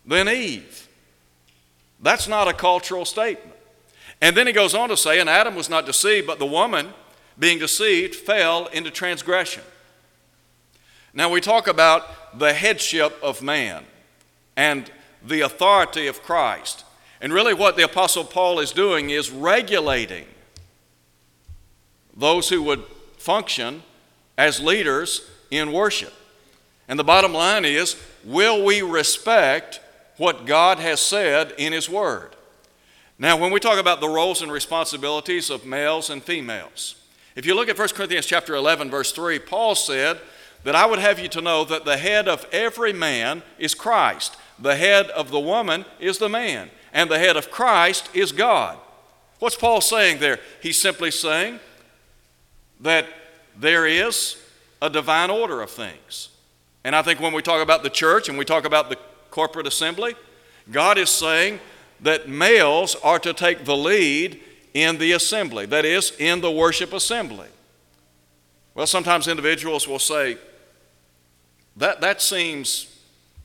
then 0.05 0.29
Eve. 0.29 0.87
That's 1.99 2.27
not 2.27 2.47
a 2.47 2.53
cultural 2.53 3.03
statement. 3.03 3.57
And 4.21 4.37
then 4.37 4.45
he 4.45 4.53
goes 4.53 4.75
on 4.75 4.89
to 4.89 4.97
say, 4.97 5.19
and 5.19 5.27
Adam 5.27 5.55
was 5.55 5.71
not 5.71 5.87
deceived, 5.87 6.27
but 6.27 6.37
the 6.37 6.45
woman, 6.45 6.93
being 7.37 7.59
deceived, 7.59 8.15
fell 8.15 8.67
into 8.67 8.91
transgression. 8.91 9.63
Now 11.13 11.29
we 11.29 11.41
talk 11.41 11.67
about 11.67 12.39
the 12.39 12.53
headship 12.53 13.17
of 13.23 13.41
man 13.41 13.85
and 14.55 14.89
the 15.25 15.41
authority 15.41 16.07
of 16.07 16.21
Christ. 16.21 16.83
And 17.21 17.33
really, 17.33 17.53
what 17.53 17.77
the 17.77 17.83
Apostle 17.83 18.23
Paul 18.23 18.59
is 18.59 18.71
doing 18.71 19.09
is 19.09 19.31
regulating 19.31 20.25
those 22.15 22.49
who 22.49 22.61
would 22.63 22.83
function 23.17 23.83
as 24.37 24.59
leaders 24.59 25.29
in 25.49 25.71
worship. 25.71 26.13
And 26.87 26.99
the 26.99 27.03
bottom 27.03 27.33
line 27.33 27.65
is 27.65 27.95
will 28.23 28.63
we 28.63 28.81
respect 28.81 29.79
what 30.17 30.45
God 30.45 30.79
has 30.79 30.99
said 30.99 31.53
in 31.57 31.73
His 31.73 31.89
Word? 31.89 32.35
Now, 33.17 33.37
when 33.37 33.51
we 33.51 33.61
talk 33.61 33.79
about 33.79 34.01
the 34.01 34.09
roles 34.09 34.41
and 34.41 34.51
responsibilities 34.51 35.49
of 35.49 35.65
males 35.65 36.09
and 36.09 36.21
females, 36.21 36.95
if 37.35 37.45
you 37.45 37.53
look 37.53 37.69
at 37.69 37.77
1 37.77 37.89
Corinthians 37.89 38.25
chapter 38.25 38.55
11 38.55 38.89
verse 38.89 39.11
3, 39.11 39.39
Paul 39.39 39.75
said 39.75 40.19
that 40.63 40.75
I 40.75 40.85
would 40.85 40.99
have 40.99 41.19
you 41.19 41.27
to 41.29 41.41
know 41.41 41.63
that 41.65 41.85
the 41.85 41.97
head 41.97 42.27
of 42.27 42.45
every 42.51 42.93
man 42.93 43.43
is 43.59 43.73
Christ. 43.73 44.35
The 44.57 44.75
head 44.75 45.09
of 45.11 45.31
the 45.31 45.39
woman 45.39 45.85
is 45.99 46.17
the 46.17 46.29
man, 46.29 46.69
and 46.93 47.09
the 47.09 47.19
head 47.19 47.35
of 47.35 47.51
Christ 47.51 48.09
is 48.13 48.31
God. 48.31 48.77
What's 49.39 49.55
Paul 49.55 49.81
saying 49.81 50.19
there? 50.19 50.39
He's 50.61 50.81
simply 50.81 51.11
saying 51.11 51.59
that 52.79 53.05
there 53.57 53.85
is 53.85 54.41
a 54.81 54.89
divine 54.89 55.29
order 55.29 55.61
of 55.61 55.69
things. 55.69 56.29
And 56.83 56.95
I 56.95 57.01
think 57.01 57.19
when 57.19 57.33
we 57.33 57.41
talk 57.41 57.61
about 57.61 57.83
the 57.83 57.89
church 57.89 58.29
and 58.29 58.37
we 58.37 58.45
talk 58.45 58.65
about 58.65 58.89
the 58.89 58.97
corporate 59.29 59.67
assembly, 59.67 60.15
God 60.71 60.97
is 60.97 61.09
saying 61.09 61.59
that 62.01 62.29
males 62.29 62.95
are 63.03 63.19
to 63.19 63.33
take 63.33 63.65
the 63.65 63.75
lead 63.75 64.41
in 64.75 64.97
the 64.97 65.13
assembly, 65.13 65.65
that 65.65 65.85
is, 65.85 66.11
in 66.19 66.41
the 66.41 66.51
worship 66.51 66.91
assembly. 66.91 67.47
Well, 68.75 68.85
sometimes 68.85 69.29
individuals 69.29 69.87
will 69.87 69.99
say, 69.99 70.37
that, 71.77 72.01
that 72.01 72.21
seems 72.21 72.93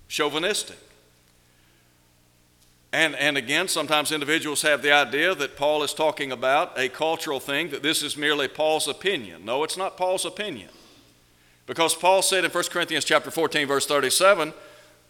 chauvinistic. 0.08 0.76
And, 2.92 3.14
and 3.14 3.36
again, 3.36 3.68
sometimes 3.68 4.10
individuals 4.10 4.62
have 4.62 4.82
the 4.82 4.90
idea 4.90 5.32
that 5.36 5.56
Paul 5.56 5.84
is 5.84 5.94
talking 5.94 6.32
about 6.32 6.76
a 6.76 6.88
cultural 6.88 7.38
thing, 7.38 7.70
that 7.70 7.84
this 7.84 8.02
is 8.02 8.16
merely 8.16 8.48
Paul's 8.48 8.88
opinion. 8.88 9.44
No, 9.44 9.62
it's 9.62 9.76
not 9.76 9.96
Paul's 9.96 10.24
opinion. 10.24 10.70
Because 11.66 11.94
Paul 11.94 12.22
said 12.22 12.44
in 12.44 12.50
1 12.50 12.64
Corinthians 12.64 13.04
chapter 13.04 13.30
14, 13.30 13.68
verse 13.68 13.86
37, 13.86 14.52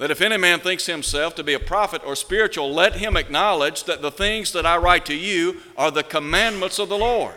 that 0.00 0.11
if 0.11 0.23
any 0.23 0.38
man 0.38 0.61
thinks 0.61 0.87
himself 0.87 1.35
to 1.35 1.45
be 1.45 1.52
a 1.52 1.61
prophet 1.61 2.00
or 2.07 2.16
spiritual, 2.16 2.73
let 2.73 2.95
him 2.95 3.19
acknowledge 3.19 3.85
that 3.85 4.00
the 4.00 4.11
things 4.11 4.50
that 4.52 4.64
I 4.64 4.78
write 4.78 5.04
to 5.07 5.14
you 5.14 5.61
are 5.76 5.90
the 5.90 6.02
commandments 6.02 6.78
of 6.78 6.88
the 6.88 6.97
Lord. 6.97 7.37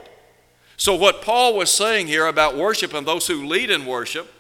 So, 0.78 0.96
what 0.96 1.22
Paul 1.22 1.58
was 1.58 1.70
saying 1.70 2.08
here 2.08 2.26
about 2.26 2.56
worship 2.56 2.94
and 2.94 3.06
those 3.06 3.28
who 3.28 3.46
lead 3.46 3.70
in 3.70 3.86
worship 3.86 4.32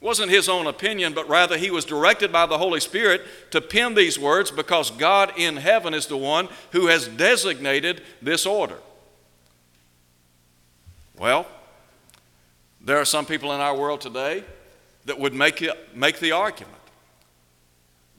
wasn't 0.00 0.32
his 0.32 0.48
own 0.48 0.66
opinion, 0.66 1.14
but 1.14 1.28
rather 1.28 1.56
he 1.56 1.70
was 1.70 1.84
directed 1.84 2.32
by 2.32 2.44
the 2.44 2.58
Holy 2.58 2.80
Spirit 2.80 3.22
to 3.52 3.60
pen 3.60 3.94
these 3.94 4.18
words 4.18 4.50
because 4.50 4.90
God 4.90 5.32
in 5.36 5.56
heaven 5.56 5.94
is 5.94 6.08
the 6.08 6.16
one 6.16 6.48
who 6.72 6.88
has 6.88 7.06
designated 7.06 8.02
this 8.20 8.46
order. 8.46 8.78
Well, 11.16 11.46
there 12.80 12.98
are 12.98 13.04
some 13.04 13.26
people 13.26 13.52
in 13.52 13.60
our 13.60 13.76
world 13.76 14.00
today 14.00 14.42
that 15.04 15.20
would 15.20 15.34
make, 15.34 15.62
it, 15.62 15.96
make 15.96 16.18
the 16.18 16.32
argument. 16.32 16.80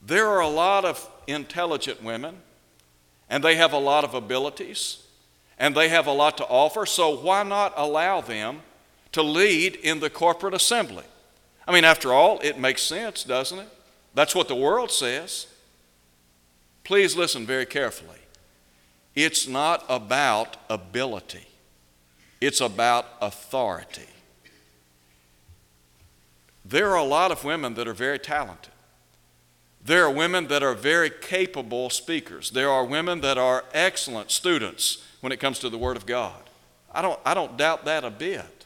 There 0.05 0.27
are 0.27 0.41
a 0.41 0.47
lot 0.47 0.85
of 0.85 1.09
intelligent 1.25 2.03
women, 2.03 2.37
and 3.29 3.43
they 3.43 3.55
have 3.55 3.73
a 3.73 3.79
lot 3.79 4.03
of 4.03 4.13
abilities, 4.13 5.03
and 5.57 5.75
they 5.75 5.89
have 5.89 6.05
a 6.05 6.11
lot 6.11 6.37
to 6.37 6.45
offer, 6.45 6.85
so 6.85 7.15
why 7.17 7.41
not 7.43 7.73
allow 7.75 8.21
them 8.21 8.61
to 9.13 9.23
lead 9.23 9.75
in 9.75 9.99
the 9.99 10.09
corporate 10.09 10.53
assembly? 10.53 11.05
I 11.67 11.73
mean, 11.73 11.83
after 11.83 12.13
all, 12.13 12.39
it 12.41 12.59
makes 12.59 12.83
sense, 12.83 13.23
doesn't 13.23 13.57
it? 13.57 13.69
That's 14.13 14.35
what 14.35 14.47
the 14.47 14.55
world 14.55 14.91
says. 14.91 15.47
Please 16.83 17.15
listen 17.15 17.47
very 17.47 17.65
carefully. 17.65 18.19
It's 19.15 19.47
not 19.47 19.83
about 19.89 20.57
ability, 20.69 21.47
it's 22.39 22.61
about 22.61 23.07
authority. 23.21 24.05
There 26.63 26.91
are 26.91 26.97
a 26.97 27.03
lot 27.03 27.31
of 27.31 27.43
women 27.43 27.73
that 27.75 27.87
are 27.87 27.93
very 27.93 28.19
talented. 28.19 28.71
There 29.85 30.03
are 30.03 30.11
women 30.11 30.47
that 30.47 30.63
are 30.63 30.73
very 30.73 31.11
capable 31.11 31.91
speakers. 31.91 32.49
There 32.49 32.71
are 32.71 32.83
women 32.83 33.21
that 33.21 33.37
are 33.37 33.63
excellent 33.71 34.31
students 34.31 35.03
when 35.21 35.31
it 35.31 35.39
comes 35.39 35.59
to 35.59 35.69
the 35.69 35.77
Word 35.77 35.95
of 35.95 36.07
God. 36.07 36.41
I 36.91 37.03
don't, 37.03 37.19
I 37.23 37.35
don't 37.35 37.55
doubt 37.55 37.85
that 37.85 38.03
a 38.03 38.09
bit. 38.09 38.65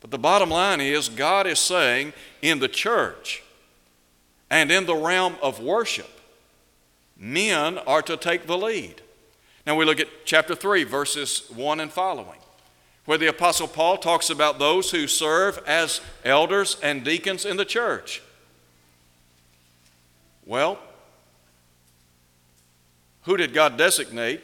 But 0.00 0.10
the 0.10 0.18
bottom 0.18 0.50
line 0.50 0.82
is, 0.82 1.08
God 1.08 1.46
is 1.46 1.58
saying 1.58 2.12
in 2.42 2.58
the 2.58 2.68
church 2.68 3.42
and 4.50 4.70
in 4.70 4.84
the 4.84 4.94
realm 4.94 5.36
of 5.42 5.58
worship, 5.58 6.20
men 7.16 7.78
are 7.78 8.02
to 8.02 8.18
take 8.18 8.46
the 8.46 8.58
lead. 8.58 9.00
Now 9.66 9.74
we 9.74 9.86
look 9.86 10.00
at 10.00 10.26
chapter 10.26 10.54
3, 10.54 10.84
verses 10.84 11.50
1 11.56 11.80
and 11.80 11.90
following, 11.90 12.40
where 13.06 13.16
the 13.16 13.28
Apostle 13.28 13.68
Paul 13.68 13.96
talks 13.96 14.28
about 14.28 14.58
those 14.58 14.90
who 14.90 15.06
serve 15.06 15.58
as 15.66 16.02
elders 16.26 16.76
and 16.82 17.02
deacons 17.02 17.46
in 17.46 17.56
the 17.56 17.64
church. 17.64 18.20
Well, 20.46 20.78
who 23.22 23.36
did 23.36 23.54
God 23.54 23.78
designate 23.78 24.42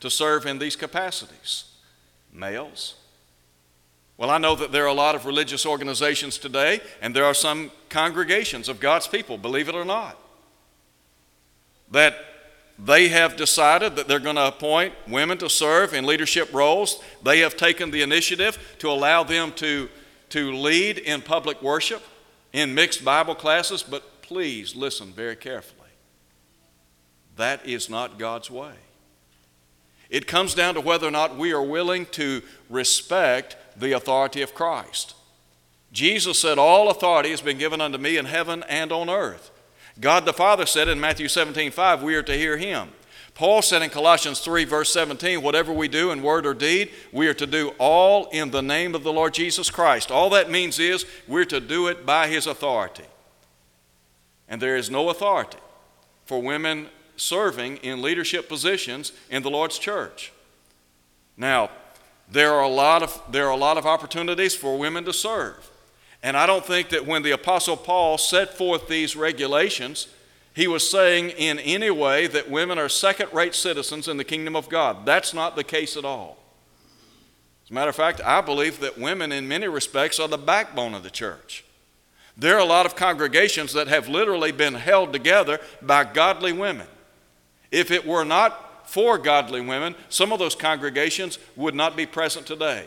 to 0.00 0.10
serve 0.10 0.46
in 0.46 0.58
these 0.58 0.76
capacities? 0.76 1.64
Males. 2.32 2.94
Well, 4.16 4.30
I 4.30 4.38
know 4.38 4.54
that 4.54 4.72
there 4.72 4.84
are 4.84 4.88
a 4.88 4.94
lot 4.94 5.14
of 5.14 5.26
religious 5.26 5.66
organizations 5.66 6.38
today, 6.38 6.80
and 7.02 7.14
there 7.14 7.24
are 7.24 7.34
some 7.34 7.70
congregations 7.88 8.68
of 8.68 8.80
God's 8.80 9.08
people, 9.08 9.36
believe 9.36 9.68
it 9.68 9.74
or 9.74 9.84
not, 9.84 10.18
that 11.90 12.16
they 12.78 13.08
have 13.08 13.36
decided 13.36 13.96
that 13.96 14.08
they're 14.08 14.18
going 14.18 14.36
to 14.36 14.48
appoint 14.48 14.94
women 15.08 15.38
to 15.38 15.48
serve 15.48 15.94
in 15.94 16.06
leadership 16.06 16.52
roles. 16.52 17.02
They 17.22 17.40
have 17.40 17.56
taken 17.56 17.90
the 17.90 18.02
initiative 18.02 18.76
to 18.78 18.88
allow 18.88 19.22
them 19.24 19.52
to, 19.56 19.88
to 20.30 20.52
lead 20.52 20.98
in 20.98 21.20
public 21.20 21.60
worship, 21.60 22.02
in 22.52 22.74
mixed 22.74 23.04
Bible 23.04 23.34
classes, 23.34 23.82
but 23.82 24.13
please 24.24 24.74
listen 24.74 25.12
very 25.12 25.36
carefully. 25.36 25.80
That 27.36 27.66
is 27.66 27.90
not 27.90 28.18
God's 28.18 28.50
way. 28.50 28.72
It 30.08 30.26
comes 30.26 30.54
down 30.54 30.74
to 30.74 30.80
whether 30.80 31.06
or 31.06 31.10
not 31.10 31.36
we 31.36 31.52
are 31.52 31.62
willing 31.62 32.06
to 32.12 32.42
respect 32.70 33.56
the 33.76 33.92
authority 33.92 34.40
of 34.40 34.54
Christ. 34.54 35.14
Jesus 35.92 36.40
said, 36.40 36.58
All 36.58 36.88
authority 36.88 37.30
has 37.30 37.42
been 37.42 37.58
given 37.58 37.82
unto 37.82 37.98
me 37.98 38.16
in 38.16 38.24
heaven 38.24 38.64
and 38.66 38.92
on 38.92 39.10
earth. 39.10 39.50
God 40.00 40.24
the 40.24 40.32
Father 40.32 40.64
said 40.64 40.88
in 40.88 40.98
Matthew 40.98 41.28
17, 41.28 41.70
5, 41.70 42.02
we 42.02 42.14
are 42.14 42.22
to 42.22 42.36
hear 42.36 42.56
him. 42.56 42.88
Paul 43.34 43.60
said 43.62 43.82
in 43.82 43.90
Colossians 43.90 44.40
3, 44.40 44.64
verse 44.64 44.92
17, 44.92 45.42
whatever 45.42 45.72
we 45.72 45.88
do 45.88 46.12
in 46.12 46.22
word 46.22 46.46
or 46.46 46.54
deed, 46.54 46.90
we 47.12 47.26
are 47.26 47.34
to 47.34 47.46
do 47.46 47.74
all 47.78 48.26
in 48.30 48.52
the 48.52 48.62
name 48.62 48.94
of 48.94 49.02
the 49.02 49.12
Lord 49.12 49.34
Jesus 49.34 49.70
Christ. 49.70 50.10
All 50.10 50.30
that 50.30 50.50
means 50.50 50.78
is 50.78 51.04
we're 51.28 51.44
to 51.46 51.60
do 51.60 51.88
it 51.88 52.06
by 52.06 52.28
his 52.28 52.46
authority. 52.46 53.04
And 54.48 54.60
there 54.60 54.76
is 54.76 54.90
no 54.90 55.08
authority 55.08 55.58
for 56.26 56.40
women 56.40 56.88
serving 57.16 57.76
in 57.78 58.02
leadership 58.02 58.48
positions 58.48 59.12
in 59.30 59.42
the 59.42 59.50
Lord's 59.50 59.78
church. 59.78 60.32
Now, 61.36 61.70
there 62.30 62.52
are 62.52 62.62
a 62.62 62.68
lot 62.68 63.02
of, 63.02 63.20
there 63.30 63.46
are 63.46 63.52
a 63.52 63.56
lot 63.56 63.76
of 63.76 63.86
opportunities 63.86 64.54
for 64.54 64.78
women 64.78 65.04
to 65.04 65.12
serve. 65.12 65.70
And 66.22 66.36
I 66.36 66.46
don't 66.46 66.64
think 66.64 66.88
that 66.88 67.06
when 67.06 67.22
the 67.22 67.32
Apostle 67.32 67.76
Paul 67.76 68.16
set 68.16 68.56
forth 68.56 68.88
these 68.88 69.14
regulations, 69.14 70.08
he 70.54 70.66
was 70.66 70.88
saying 70.88 71.30
in 71.30 71.58
any 71.58 71.90
way 71.90 72.26
that 72.28 72.50
women 72.50 72.78
are 72.78 72.88
second 72.88 73.32
rate 73.32 73.54
citizens 73.54 74.08
in 74.08 74.16
the 74.16 74.24
kingdom 74.24 74.56
of 74.56 74.68
God. 74.68 75.04
That's 75.04 75.34
not 75.34 75.56
the 75.56 75.64
case 75.64 75.96
at 75.96 76.04
all. 76.04 76.38
As 77.64 77.70
a 77.70 77.74
matter 77.74 77.90
of 77.90 77.96
fact, 77.96 78.20
I 78.24 78.40
believe 78.40 78.80
that 78.80 78.98
women, 78.98 79.32
in 79.32 79.48
many 79.48 79.68
respects, 79.68 80.20
are 80.20 80.28
the 80.28 80.38
backbone 80.38 80.94
of 80.94 81.02
the 81.02 81.10
church. 81.10 81.64
There 82.36 82.56
are 82.56 82.60
a 82.60 82.64
lot 82.64 82.86
of 82.86 82.96
congregations 82.96 83.72
that 83.74 83.88
have 83.88 84.08
literally 84.08 84.52
been 84.52 84.74
held 84.74 85.12
together 85.12 85.60
by 85.80 86.04
godly 86.04 86.52
women. 86.52 86.86
If 87.70 87.90
it 87.90 88.06
were 88.06 88.24
not 88.24 88.88
for 88.88 89.18
godly 89.18 89.60
women, 89.60 89.94
some 90.08 90.32
of 90.32 90.38
those 90.38 90.54
congregations 90.54 91.38
would 91.56 91.74
not 91.74 91.96
be 91.96 92.06
present 92.06 92.46
today. 92.46 92.86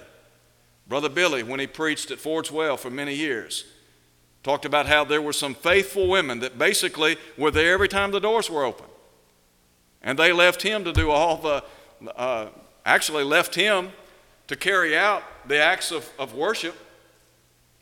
Brother 0.88 1.10
Billy, 1.10 1.44
when 1.44 1.60
he 1.60 1.68
preached 1.68 2.12
at 2.12 2.20
Ford's 2.20 2.52
Well 2.52 2.78
for 2.78 2.90
many 2.90 3.14
years, 3.14 3.66
talked 4.44 4.66
about 4.66 4.86
how 4.86 5.04
there 5.04 5.22
were 5.22 5.34
some 5.34 5.54
faithful 5.54 6.08
women 6.08 6.40
that 6.40 6.58
basically 6.58 7.18
were 7.38 7.52
there 7.52 7.74
every 7.74 7.90
time 7.90 8.12
the 8.12 8.20
doors 8.20 8.50
were 8.50 8.64
open. 8.64 8.86
And 10.02 10.18
they 10.18 10.32
left 10.32 10.62
him 10.62 10.84
to 10.86 10.94
do 10.94 11.10
all 11.10 11.38
the, 11.38 11.64
uh, 12.16 12.48
actually, 12.86 13.24
left 13.24 13.56
him 13.56 13.92
to 14.48 14.56
carry 14.56 14.96
out 14.96 15.24
the 15.48 15.58
acts 15.58 15.92
of, 15.92 16.10
of 16.18 16.34
worship 16.34 16.76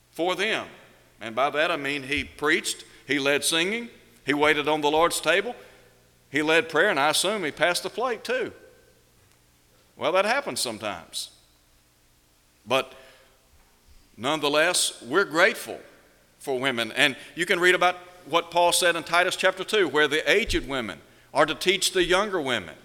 for 0.10 0.36
them. 0.36 0.66
And 1.22 1.36
by 1.36 1.50
that 1.50 1.72
I 1.72 1.78
mean 1.78 2.04
he 2.04 2.24
preached, 2.24 2.84
he 3.08 3.20
led 3.20 3.44
singing, 3.44 3.90
he 4.26 4.34
waited 4.34 4.68
on 4.68 4.82
the 4.82 4.92
Lord's 4.92 5.22
table, 5.22 5.56
he 6.30 6.42
led 6.42 6.70
prayer, 6.70 6.90
and 6.90 7.00
I 7.00 7.10
assume 7.10 7.44
he 7.44 7.52
passed 7.52 7.84
the 7.84 7.90
plate 7.90 8.24
too. 8.24 8.52
Well, 9.96 10.12
that 10.12 10.26
happens 10.26 10.60
sometimes. 10.60 11.30
But 12.68 12.94
nonetheless, 14.18 15.02
we're 15.02 15.26
grateful 15.26 15.80
for 16.40 16.60
women. 16.60 16.92
And 16.92 17.16
you 17.36 17.46
can 17.46 17.60
read 17.60 17.76
about 17.76 17.96
what 18.26 18.52
Paul 18.52 18.72
said 18.72 18.96
in 18.96 19.04
Titus 19.04 19.36
chapter 19.36 19.64
2, 19.64 19.88
where 19.88 20.08
the 20.08 20.30
aged 20.30 20.68
women 20.68 21.00
are 21.34 21.46
to 21.46 21.56
teach 21.56 21.92
the 21.92 22.04
younger 22.04 22.42
women 22.42 22.76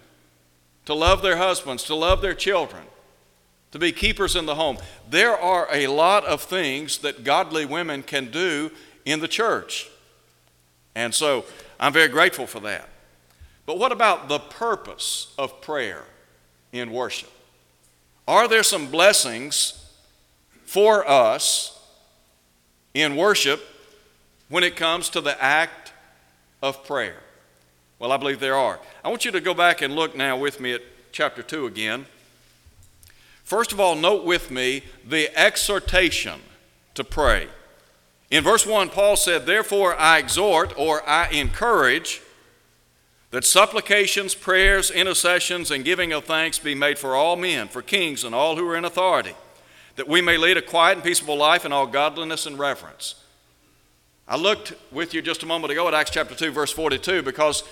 to 0.85 0.93
love 0.93 1.21
their 1.21 1.37
husbands, 1.37 1.83
to 1.83 1.95
love 1.95 2.21
their 2.21 2.33
children, 2.33 2.83
to 3.71 3.79
be 3.79 3.91
keepers 3.91 4.35
in 4.35 4.45
the 4.45 4.55
home. 4.55 4.77
There 5.09 5.37
are 5.37 5.67
a 5.71 5.87
lot 5.87 6.25
of 6.25 6.41
things 6.41 6.99
that 6.99 7.23
godly 7.23 7.65
women 7.65 8.03
can 8.03 8.29
do 8.31 8.71
in 9.05 9.19
the 9.19 9.27
church. 9.27 9.89
And 10.95 11.15
so 11.15 11.45
I'm 11.79 11.93
very 11.93 12.09
grateful 12.09 12.47
for 12.47 12.59
that. 12.61 12.89
But 13.65 13.77
what 13.77 13.91
about 13.91 14.27
the 14.27 14.39
purpose 14.39 15.33
of 15.37 15.61
prayer 15.61 16.03
in 16.71 16.91
worship? 16.91 17.31
Are 18.27 18.47
there 18.47 18.63
some 18.63 18.87
blessings 18.87 19.85
for 20.65 21.07
us 21.07 21.79
in 22.93 23.15
worship 23.15 23.61
when 24.49 24.63
it 24.63 24.75
comes 24.75 25.09
to 25.09 25.21
the 25.21 25.41
act 25.41 25.93
of 26.61 26.85
prayer? 26.85 27.17
Well, 27.99 28.11
I 28.11 28.17
believe 28.17 28.39
there 28.39 28.55
are. 28.55 28.79
I 29.03 29.09
want 29.09 29.25
you 29.25 29.31
to 29.31 29.41
go 29.41 29.53
back 29.53 29.81
and 29.81 29.95
look 29.95 30.15
now 30.15 30.37
with 30.37 30.59
me 30.59 30.73
at 30.73 30.81
chapter 31.11 31.43
2 31.43 31.67
again. 31.67 32.05
First 33.43 33.71
of 33.71 33.79
all, 33.79 33.95
note 33.95 34.23
with 34.23 34.51
me 34.51 34.83
the 35.07 35.29
exhortation 35.37 36.41
to 36.93 37.03
pray. 37.03 37.47
In 38.29 38.43
verse 38.43 38.65
1, 38.65 38.89
Paul 38.89 39.17
said, 39.17 39.45
Therefore 39.45 39.95
I 39.95 40.19
exhort 40.19 40.73
or 40.77 41.07
I 41.07 41.27
encourage 41.29 42.21
that 43.31 43.45
supplications, 43.45 44.35
prayers, 44.35 44.91
intercessions, 44.91 45.71
and 45.71 45.85
giving 45.85 46.13
of 46.13 46.25
thanks 46.25 46.59
be 46.59 46.75
made 46.75 46.99
for 46.99 47.15
all 47.15 47.35
men, 47.35 47.67
for 47.67 47.81
kings 47.81 48.23
and 48.23 48.35
all 48.35 48.55
who 48.57 48.67
are 48.69 48.75
in 48.75 48.85
authority, 48.85 49.33
that 49.95 50.07
we 50.07 50.21
may 50.21 50.37
lead 50.37 50.57
a 50.57 50.61
quiet 50.61 50.95
and 50.95 51.03
peaceable 51.03 51.37
life 51.37 51.65
in 51.65 51.71
all 51.71 51.87
godliness 51.87 52.45
and 52.45 52.59
reverence. 52.59 53.15
I 54.27 54.37
looked 54.37 54.73
with 54.91 55.13
you 55.13 55.21
just 55.21 55.43
a 55.43 55.45
moment 55.45 55.71
ago 55.71 55.87
at 55.87 55.93
Acts 55.93 56.11
chapter 56.11 56.35
2 56.35 56.51
verse 56.51 56.71
42 56.71 57.21
because 57.21 57.63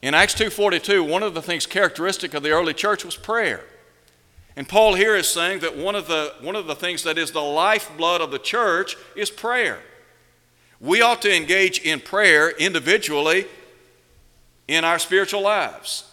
in 0.00 0.14
Acts 0.14 0.34
2:42 0.34 1.06
one 1.06 1.22
of 1.22 1.34
the 1.34 1.42
things 1.42 1.66
characteristic 1.66 2.32
of 2.32 2.42
the 2.42 2.50
early 2.50 2.72
church 2.72 3.04
was 3.04 3.16
prayer. 3.16 3.64
And 4.60 4.68
Paul 4.68 4.92
here 4.92 5.16
is 5.16 5.26
saying 5.26 5.60
that 5.60 5.74
one 5.74 5.94
of 5.94 6.06
the 6.06 6.34
one 6.42 6.54
of 6.54 6.66
the 6.66 6.74
things 6.74 7.02
that 7.04 7.16
is 7.16 7.32
the 7.32 7.40
lifeblood 7.40 8.20
of 8.20 8.30
the 8.30 8.38
church 8.38 8.94
is 9.16 9.30
prayer. 9.30 9.78
We 10.78 11.00
ought 11.00 11.22
to 11.22 11.34
engage 11.34 11.78
in 11.78 11.98
prayer 11.98 12.50
individually 12.50 13.46
in 14.68 14.84
our 14.84 14.98
spiritual 14.98 15.40
lives. 15.40 16.12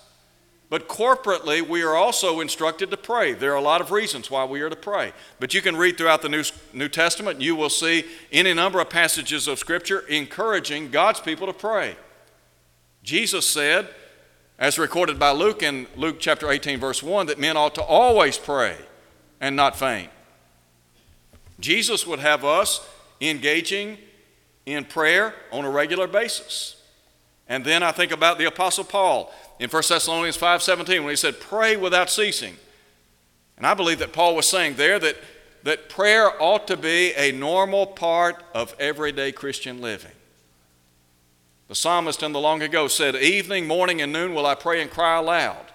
But 0.69 0.87
corporately, 0.87 1.61
we 1.61 1.83
are 1.83 1.93
also 1.93 2.39
instructed 2.39 2.89
to 2.91 2.95
pray. 2.95 3.33
There 3.33 3.51
are 3.51 3.57
a 3.57 3.61
lot 3.61 3.81
of 3.81 3.91
reasons 3.91 4.31
why 4.31 4.45
we 4.45 4.61
are 4.61 4.69
to 4.69 4.77
pray. 4.77 5.11
But 5.41 5.53
you 5.53 5.61
can 5.61 5.75
read 5.75 5.97
throughout 5.97 6.21
the 6.21 6.29
New, 6.29 6.45
New 6.71 6.87
Testament, 6.87 7.41
you 7.41 7.53
will 7.53 7.69
see 7.69 8.05
any 8.31 8.53
number 8.53 8.79
of 8.79 8.89
passages 8.89 9.49
of 9.49 9.59
Scripture 9.59 10.07
encouraging 10.07 10.89
God's 10.89 11.19
people 11.19 11.47
to 11.47 11.53
pray. 11.53 11.97
Jesus 13.03 13.45
said, 13.45 13.89
as 14.59 14.79
recorded 14.79 15.19
by 15.19 15.31
Luke 15.31 15.61
in 15.61 15.87
Luke 15.95 16.17
chapter 16.19 16.49
18, 16.49 16.79
verse 16.79 17.03
1, 17.03 17.27
that 17.27 17.39
men 17.39 17.55
ought 17.55 17.75
to 17.75 17.83
always 17.83 18.37
pray 18.37 18.75
and 19.39 19.55
not 19.55 19.77
faint. 19.77 20.09
Jesus 21.59 22.07
would 22.07 22.19
have 22.19 22.43
us 22.43 22.87
engaging 23.21 23.97
in 24.65 24.83
prayer 24.83 25.33
on 25.51 25.63
a 25.63 25.69
regular 25.69 26.07
basis. 26.07 26.81
And 27.47 27.63
then 27.63 27.83
I 27.83 27.91
think 27.91 28.11
about 28.11 28.37
the 28.37 28.45
Apostle 28.45 28.83
Paul 28.83 29.33
in 29.59 29.69
1 29.69 29.83
Thessalonians 29.89 30.37
5:17 30.37 30.99
when 30.99 31.09
he 31.09 31.15
said, 31.15 31.39
Pray 31.39 31.77
without 31.77 32.09
ceasing. 32.09 32.57
And 33.55 33.65
I 33.65 33.73
believe 33.73 33.99
that 33.99 34.13
Paul 34.13 34.35
was 34.35 34.47
saying 34.47 34.75
there 34.75 34.99
that, 34.99 35.17
that 35.63 35.89
prayer 35.89 36.31
ought 36.41 36.67
to 36.67 36.77
be 36.77 37.13
a 37.15 37.31
normal 37.31 37.87
part 37.87 38.43
of 38.53 38.75
everyday 38.79 39.31
Christian 39.31 39.81
living. 39.81 40.11
The 41.67 41.75
psalmist 41.75 42.23
in 42.23 42.31
the 42.31 42.39
long 42.39 42.61
ago 42.61 42.87
said, 42.87 43.15
Evening, 43.15 43.67
morning, 43.67 44.01
and 44.01 44.13
noon 44.13 44.33
will 44.33 44.45
I 44.45 44.55
pray 44.55 44.81
and 44.81 44.89
cry 44.89 45.17
aloud. 45.17 45.65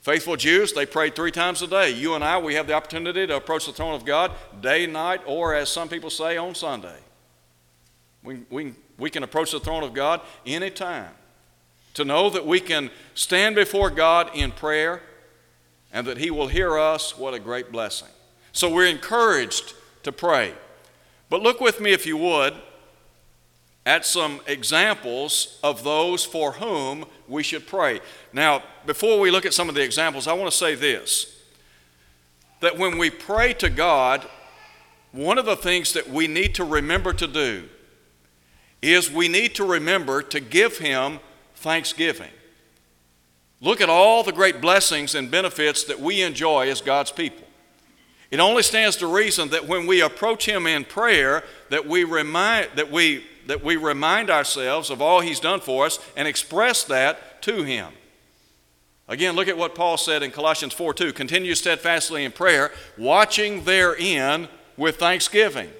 Faithful 0.00 0.36
Jews, 0.36 0.72
they 0.72 0.84
prayed 0.84 1.14
three 1.14 1.30
times 1.30 1.62
a 1.62 1.66
day. 1.66 1.90
You 1.90 2.14
and 2.14 2.24
I, 2.24 2.36
we 2.38 2.54
have 2.54 2.66
the 2.66 2.74
opportunity 2.74 3.26
to 3.26 3.36
approach 3.36 3.66
the 3.66 3.72
throne 3.72 3.94
of 3.94 4.04
God 4.04 4.32
day, 4.60 4.86
night, 4.86 5.20
or 5.26 5.54
as 5.54 5.70
some 5.70 5.88
people 5.88 6.10
say, 6.10 6.36
on 6.36 6.54
Sunday. 6.54 6.98
We, 8.22 8.40
we, 8.50 8.74
we 8.98 9.10
can 9.10 9.22
approach 9.22 9.52
the 9.52 9.60
throne 9.60 9.84
of 9.84 9.94
God 9.94 10.20
anytime. 10.44 11.12
To 11.94 12.04
know 12.04 12.30
that 12.30 12.46
we 12.46 12.58
can 12.58 12.90
stand 13.14 13.54
before 13.54 13.90
God 13.90 14.30
in 14.34 14.50
prayer 14.50 15.02
and 15.92 16.06
that 16.06 16.18
He 16.18 16.30
will 16.30 16.48
hear 16.48 16.78
us, 16.78 17.16
what 17.16 17.32
a 17.32 17.38
great 17.38 17.70
blessing. 17.70 18.08
So 18.52 18.72
we're 18.72 18.86
encouraged 18.86 19.74
to 20.02 20.10
pray. 20.10 20.52
But 21.30 21.42
look 21.42 21.60
with 21.60 21.80
me, 21.80 21.92
if 21.92 22.06
you 22.06 22.16
would, 22.16 22.54
at 23.84 24.06
some 24.06 24.40
examples 24.46 25.58
of 25.62 25.82
those 25.82 26.24
for 26.24 26.52
whom 26.52 27.04
we 27.26 27.42
should 27.42 27.66
pray. 27.66 28.00
Now, 28.32 28.62
before 28.86 29.18
we 29.18 29.30
look 29.30 29.44
at 29.44 29.54
some 29.54 29.68
of 29.68 29.74
the 29.74 29.82
examples, 29.82 30.28
I 30.28 30.32
want 30.34 30.50
to 30.50 30.56
say 30.56 30.74
this 30.74 31.28
that 32.60 32.78
when 32.78 32.96
we 32.96 33.10
pray 33.10 33.52
to 33.54 33.68
God, 33.68 34.24
one 35.10 35.36
of 35.36 35.44
the 35.44 35.56
things 35.56 35.92
that 35.94 36.08
we 36.08 36.28
need 36.28 36.54
to 36.54 36.64
remember 36.64 37.12
to 37.12 37.26
do 37.26 37.68
is 38.80 39.10
we 39.10 39.28
need 39.28 39.56
to 39.56 39.64
remember 39.64 40.22
to 40.22 40.38
give 40.38 40.78
Him 40.78 41.18
thanksgiving. 41.56 42.30
Look 43.60 43.80
at 43.80 43.88
all 43.88 44.22
the 44.22 44.32
great 44.32 44.60
blessings 44.60 45.14
and 45.14 45.30
benefits 45.30 45.84
that 45.84 46.00
we 46.00 46.22
enjoy 46.22 46.68
as 46.68 46.80
God's 46.80 47.12
people. 47.12 47.46
It 48.30 48.40
only 48.40 48.62
stands 48.62 48.96
to 48.96 49.06
reason 49.06 49.50
that 49.50 49.68
when 49.68 49.86
we 49.86 50.00
approach 50.00 50.46
Him 50.46 50.66
in 50.66 50.84
prayer, 50.84 51.44
that 51.70 51.86
we 51.86 52.02
remind, 52.04 52.70
that 52.76 52.90
we, 52.90 53.24
that 53.46 53.64
we 53.64 53.76
remind 53.76 54.30
ourselves 54.30 54.90
of 54.90 55.02
all 55.02 55.20
He's 55.20 55.40
done 55.40 55.60
for 55.60 55.86
us 55.86 55.98
and 56.16 56.26
express 56.28 56.84
that 56.84 57.42
to 57.42 57.62
Him. 57.62 57.92
Again, 59.08 59.34
look 59.34 59.48
at 59.48 59.58
what 59.58 59.74
Paul 59.74 59.96
said 59.96 60.22
in 60.22 60.30
Colossians 60.30 60.72
4 60.72 60.94
2. 60.94 61.12
Continue 61.12 61.54
steadfastly 61.54 62.24
in 62.24 62.32
prayer, 62.32 62.72
watching 62.96 63.64
therein 63.64 64.48
with 64.76 64.96
thanksgiving. 64.96 65.70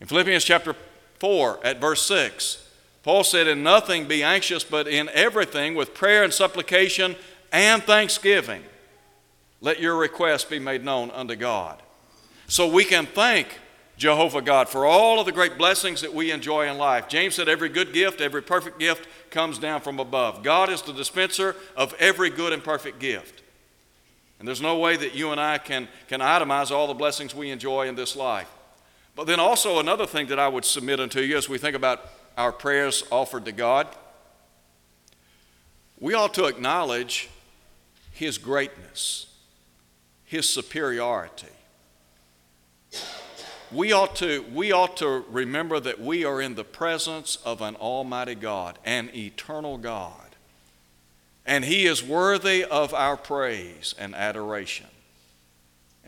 In 0.00 0.06
Philippians 0.06 0.44
chapter 0.44 0.76
4 1.18 1.60
at 1.64 1.80
verse 1.80 2.02
6. 2.06 2.64
Paul 3.02 3.24
said, 3.24 3.46
In 3.46 3.62
nothing 3.62 4.06
be 4.06 4.22
anxious, 4.22 4.64
but 4.64 4.86
in 4.86 5.08
everything 5.14 5.74
with 5.74 5.94
prayer 5.94 6.22
and 6.22 6.32
supplication 6.32 7.16
and 7.50 7.82
thanksgiving, 7.82 8.62
let 9.60 9.80
your 9.80 9.96
requests 9.96 10.44
be 10.44 10.58
made 10.58 10.84
known 10.84 11.10
unto 11.10 11.34
God. 11.34 11.82
So 12.46 12.70
we 12.70 12.84
can 12.84 13.06
thank 13.06 13.58
Jehovah 13.98 14.40
God 14.40 14.68
for 14.68 14.86
all 14.86 15.18
of 15.18 15.26
the 15.26 15.32
great 15.32 15.58
blessings 15.58 16.00
that 16.02 16.14
we 16.14 16.30
enjoy 16.30 16.68
in 16.68 16.78
life. 16.78 17.08
James 17.08 17.34
said, 17.34 17.48
Every 17.48 17.68
good 17.68 17.92
gift, 17.92 18.20
every 18.20 18.42
perfect 18.42 18.78
gift 18.78 19.08
comes 19.30 19.58
down 19.58 19.80
from 19.80 19.98
above. 19.98 20.44
God 20.44 20.70
is 20.70 20.82
the 20.82 20.92
dispenser 20.92 21.56
of 21.76 21.92
every 21.98 22.30
good 22.30 22.52
and 22.52 22.62
perfect 22.62 23.00
gift. 23.00 23.42
And 24.38 24.46
there's 24.46 24.62
no 24.62 24.78
way 24.78 24.96
that 24.96 25.16
you 25.16 25.32
and 25.32 25.40
I 25.40 25.58
can, 25.58 25.88
can 26.06 26.20
itemize 26.20 26.70
all 26.70 26.86
the 26.86 26.94
blessings 26.94 27.34
we 27.34 27.50
enjoy 27.50 27.88
in 27.88 27.96
this 27.96 28.14
life. 28.14 28.48
But 29.16 29.26
then 29.26 29.40
also 29.40 29.80
another 29.80 30.06
thing 30.06 30.28
that 30.28 30.38
I 30.38 30.46
would 30.46 30.64
submit 30.64 31.00
unto 31.00 31.18
you 31.20 31.36
as 31.36 31.48
we 31.48 31.58
think 31.58 31.74
about 31.74 32.08
our 32.36 32.52
prayers 32.52 33.02
offered 33.10 33.46
to 33.46 33.52
God, 33.52 33.88
we 35.98 36.14
ought 36.14 36.34
to 36.34 36.44
acknowledge 36.44 37.28
His 38.12 38.38
greatness, 38.38 39.26
His 40.24 40.48
superiority. 40.48 41.48
We 43.70 43.92
ought, 43.92 44.16
to, 44.16 44.44
we 44.52 44.72
ought 44.72 44.96
to 44.98 45.24
remember 45.30 45.78
that 45.80 46.00
we 46.00 46.24
are 46.24 46.40
in 46.40 46.54
the 46.54 46.64
presence 46.64 47.36
of 47.44 47.60
an 47.60 47.76
Almighty 47.76 48.34
God, 48.34 48.78
an 48.84 49.10
eternal 49.14 49.76
God, 49.76 50.36
and 51.44 51.64
He 51.64 51.86
is 51.86 52.02
worthy 52.02 52.64
of 52.64 52.94
our 52.94 53.16
praise 53.16 53.94
and 53.98 54.14
adoration. 54.14 54.86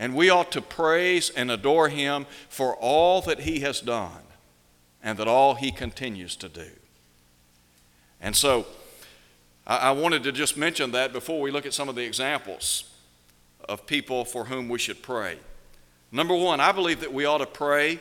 And 0.01 0.15
we 0.15 0.31
ought 0.31 0.51
to 0.53 0.63
praise 0.63 1.29
and 1.29 1.51
adore 1.51 1.87
him 1.87 2.25
for 2.49 2.75
all 2.75 3.21
that 3.21 3.41
he 3.41 3.59
has 3.59 3.81
done 3.81 4.23
and 5.03 5.19
that 5.19 5.27
all 5.27 5.53
he 5.53 5.71
continues 5.71 6.35
to 6.37 6.49
do. 6.49 6.71
And 8.19 8.35
so, 8.35 8.65
I, 9.67 9.77
I 9.77 9.91
wanted 9.91 10.23
to 10.23 10.31
just 10.31 10.57
mention 10.57 10.89
that 10.93 11.13
before 11.13 11.39
we 11.39 11.51
look 11.51 11.67
at 11.67 11.73
some 11.75 11.87
of 11.87 11.93
the 11.93 12.03
examples 12.03 12.85
of 13.69 13.85
people 13.85 14.25
for 14.25 14.45
whom 14.45 14.69
we 14.69 14.79
should 14.79 15.03
pray. 15.03 15.37
Number 16.11 16.35
one, 16.35 16.59
I 16.59 16.71
believe 16.71 16.99
that 17.01 17.13
we 17.13 17.25
ought 17.25 17.37
to 17.37 17.45
pray 17.45 17.99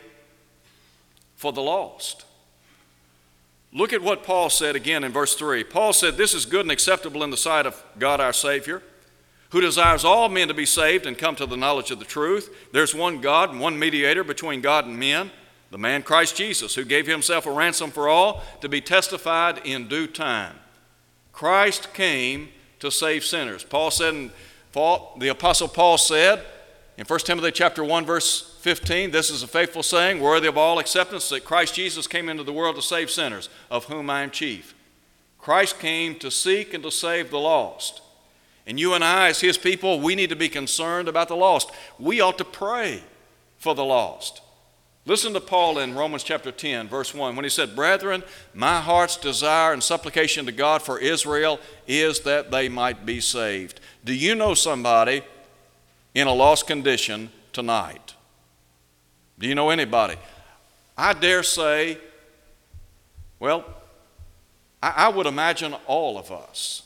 for 1.37 1.53
the 1.53 1.63
lost. 1.63 2.25
Look 3.73 3.93
at 3.93 4.03
what 4.03 4.25
Paul 4.25 4.51
said 4.51 4.75
again 4.75 5.05
in 5.05 5.13
verse 5.13 5.37
3. 5.37 5.63
Paul 5.65 5.93
said, 5.93 6.17
This 6.17 6.35
is 6.35 6.45
good 6.45 6.63
and 6.63 6.73
acceptable 6.73 7.23
in 7.23 7.31
the 7.31 7.37
sight 7.37 7.67
of 7.67 7.83
God 7.99 8.21
our 8.21 8.33
Savior, 8.33 8.83
who 9.51 9.61
desires 9.61 10.05
all 10.05 10.29
men 10.29 10.49
to 10.49 10.55
be 10.55 10.67
saved 10.67 11.07
and 11.07 11.17
come 11.17 11.37
to 11.37 11.47
the 11.47 11.57
knowledge 11.57 11.93
of 11.93 12.01
the 12.01 12.05
truth. 12.05 12.69
There's 12.73 12.95
one 12.95 13.21
God 13.21 13.51
and 13.51 13.61
one 13.61 13.79
mediator 13.79 14.25
between 14.25 14.61
God 14.61 14.87
and 14.87 14.99
men, 14.99 15.31
the 15.71 15.79
man 15.79 16.03
Christ 16.03 16.37
Jesus, 16.37 16.75
who 16.75 16.85
gave 16.85 17.07
himself 17.07 17.47
a 17.47 17.53
ransom 17.53 17.93
for 17.93 18.09
all 18.09 18.43
to 18.61 18.69
be 18.69 18.81
testified 18.81 19.61
in 19.65 19.87
due 19.87 20.09
time. 20.09 20.57
Christ 21.33 21.95
came 21.95 22.49
to 22.81 22.91
save 22.91 23.25
sinners. 23.25 23.63
Paul 23.63 23.93
said, 23.93 24.15
in, 24.15 24.33
Paul, 24.73 25.17
the 25.19 25.29
Apostle 25.29 25.69
Paul 25.69 25.97
said 25.97 26.45
in 26.97 27.05
1 27.07 27.19
Timothy 27.21 27.51
chapter 27.51 27.83
1, 27.83 28.05
verse 28.05 28.57
15, 28.61 29.11
this 29.11 29.31
is 29.31 29.43
a 29.43 29.47
faithful 29.47 29.83
saying, 29.83 30.21
worthy 30.21 30.49
of 30.49 30.59
all 30.59 30.79
acceptance, 30.79 31.29
that 31.31 31.45
Christ 31.45 31.75
Jesus 31.75 32.07
came 32.07 32.29
into 32.29 32.43
the 32.43 32.53
world 32.53 32.77
to 32.77 32.83
save 32.83 33.11
sinners, 33.11 33.49
of 33.71 33.87
whom 33.87 34.11
I 34.11 34.23
am 34.23 34.31
chief. 34.31 34.75
Christ 35.39 35.79
came 35.79 36.17
to 36.17 36.31
seek 36.31 36.75
and 36.75 36.83
to 36.85 36.91
save 36.91 37.31
the 37.31 37.39
lost. 37.39 38.03
And 38.67 38.79
you 38.79 38.93
and 38.95 39.03
I, 39.03 39.29
as 39.29 39.41
his 39.41 39.57
people, 39.57 40.01
we 40.01 40.15
need 40.15 40.29
to 40.31 40.37
be 40.37 40.49
concerned 40.49 41.09
about 41.09 41.29
the 41.29 41.37
lost. 41.37 41.71
We 41.99 42.21
ought 42.21 42.39
to 42.39 42.45
pray 42.45 43.03
for 43.57 43.75
the 43.75 43.85
lost. 43.85 44.43
Listen 45.07 45.33
to 45.33 45.41
Paul 45.41 45.79
in 45.79 45.95
Romans 45.95 46.23
chapter 46.23 46.53
10, 46.53 46.87
verse 46.87 47.15
1, 47.15 47.35
when 47.35 47.45
he 47.45 47.49
said, 47.49 47.75
Brethren, 47.75 48.23
my 48.53 48.81
heart's 48.81 49.17
desire 49.17 49.73
and 49.73 49.83
supplication 49.83 50.45
to 50.45 50.53
God 50.53 50.83
for 50.83 50.99
Israel 50.99 51.59
is 51.89 52.21
that 52.21 52.51
they 52.51 52.69
might 52.69 53.07
be 53.07 53.21
saved. 53.21 53.81
Do 54.05 54.15
you 54.15 54.35
know 54.35 54.53
somebody 54.53 55.23
in 56.15 56.27
a 56.27 56.33
lost 56.33 56.67
condition 56.67 57.31
tonight? 57.53 58.15
Do 59.39 59.49
you 59.49 59.55
know 59.55 59.71
anybody? 59.71 60.17
I 60.97 61.13
dare 61.13 61.43
say, 61.43 61.99
well, 63.39 63.65
I, 64.83 64.93
I 64.97 65.09
would 65.09 65.27
imagine 65.27 65.75
all 65.87 66.19
of 66.19 66.31
us 66.31 66.83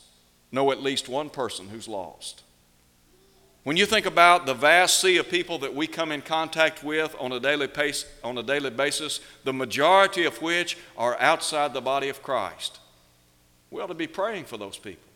know 0.51 0.71
at 0.71 0.81
least 0.81 1.09
one 1.09 1.29
person 1.29 1.67
who's 1.69 1.87
lost. 1.87 2.43
When 3.63 3.77
you 3.77 3.87
think 3.87 4.05
about 4.05 4.45
the 4.45 4.53
vast 4.53 5.01
sea 5.01 5.17
of 5.17 5.27
people 5.27 5.57
that 5.59 5.73
we 5.73 5.87
come 5.87 6.11
in 6.11 6.21
contact 6.21 6.83
with 6.83 7.15
on 7.19 7.31
a 7.31 7.39
daily, 7.39 7.67
pace, 7.67 8.05
on 8.23 8.37
a 8.37 8.43
daily 8.43 8.69
basis, 8.69 9.19
the 9.43 9.53
majority 9.53 10.23
of 10.23 10.39
which 10.39 10.77
are 10.95 11.19
outside 11.19 11.73
the 11.73 11.81
body 11.81 12.09
of 12.09 12.21
Christ, 12.21 12.79
we 13.71 13.81
ought 13.81 13.87
to 13.87 13.95
be 13.95 14.05
praying 14.05 14.45
for 14.45 14.57
those 14.57 14.77
people. 14.77 15.09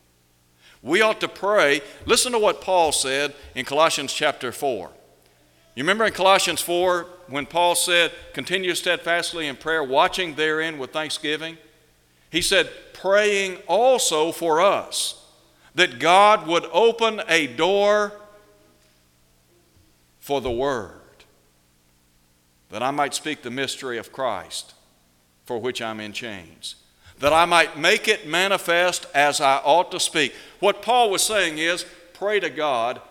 We 0.82 1.02
ought 1.02 1.20
to 1.22 1.28
pray. 1.28 1.82
Listen 2.06 2.32
to 2.32 2.39
what 2.39 2.62
Paul 2.62 2.92
said 2.92 3.34
in 3.56 3.65
Colossians 3.65 4.13
chapter 4.13 4.52
4. 4.52 4.89
You 5.76 5.84
remember 5.84 6.06
in 6.06 6.13
Colossians 6.13 6.62
4 6.62 7.06
when 7.28 7.46
Paul 7.46 7.76
said, 7.76 8.12
Continue 8.34 8.76
steadfastly 8.76 9.48
in 9.48 9.56
prayer, 9.56 9.84
watching 9.84 10.36
therein 10.36 10.78
with 10.78 10.92
thanksgiving? 10.92 11.58
He 12.30 12.42
said, 12.42 12.70
Praying 12.94 13.58
also 13.68 14.32
for 14.32 14.62
us 14.62 15.26
that 15.76 16.00
God 16.00 16.48
would 16.48 16.65
open 16.74 17.22
a 17.28 17.48
door 17.48 18.13
for 20.20 20.42
the 20.42 20.52
Word, 20.52 21.00
that 22.70 22.84
I 22.84 22.92
might 22.92 23.13
speak 23.13 23.42
the 23.42 23.50
mystery 23.50 23.98
of 23.98 24.12
Christ, 24.12 24.74
for 25.46 25.58
which 25.58 25.82
I'm 25.82 26.00
in 26.00 26.13
chains, 26.13 26.76
that 27.19 27.34
I 27.34 27.45
might 27.45 27.77
make 27.77 28.08
it 28.08 28.27
manifest 28.27 29.05
as 29.13 29.41
I 29.41 29.58
ought 29.58 29.91
to 29.91 29.99
speak. 29.99 30.34
What 30.60 30.82
Paul 30.82 31.12
was 31.12 31.21
saying 31.21 31.58
is, 31.58 31.86
Pray 32.19 32.41
to 32.41 32.49
God 32.49 33.01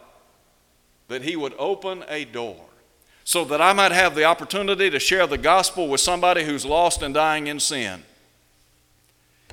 that 1.09 1.23
He 1.23 1.35
would 1.35 1.55
open 1.59 2.05
a 2.09 2.27
door 2.27 2.61
so 3.25 3.43
that 3.47 3.61
I 3.61 3.73
might 3.73 3.93
have 3.93 4.15
the 4.15 4.25
opportunity 4.25 4.91
to 4.91 4.99
share 4.99 5.27
the 5.27 5.39
gospel 5.39 5.89
with 5.89 6.03
somebody 6.03 6.45
who's 6.45 6.67
lost 6.67 7.03
and 7.03 7.15
dying 7.15 7.47
in 7.47 7.59
sin. 7.59 8.03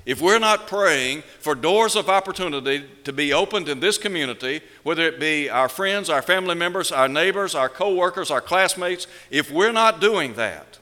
If 0.05 0.21
we're 0.21 0.39
not 0.39 0.67
praying 0.67 1.23
for 1.39 1.55
doors 1.55 1.95
of 1.95 2.09
opportunity 2.09 2.85
to 3.05 3.13
be 3.13 3.31
opened 3.31 3.69
in 3.69 3.79
this 3.79 3.97
community, 3.97 4.61
whether 4.83 5.07
it 5.07 5.21
be 5.21 5.49
our 5.49 5.69
friends, 5.69 6.09
our 6.09 6.21
family 6.21 6.53
members, 6.53 6.91
our 6.91 7.07
neighbors, 7.07 7.55
our 7.55 7.69
co-workers, 7.69 8.29
our 8.29 8.41
classmates, 8.41 9.07
if 9.31 9.49
we're 9.49 9.71
not 9.71 10.01
doing 10.01 10.33
that, 10.33 10.79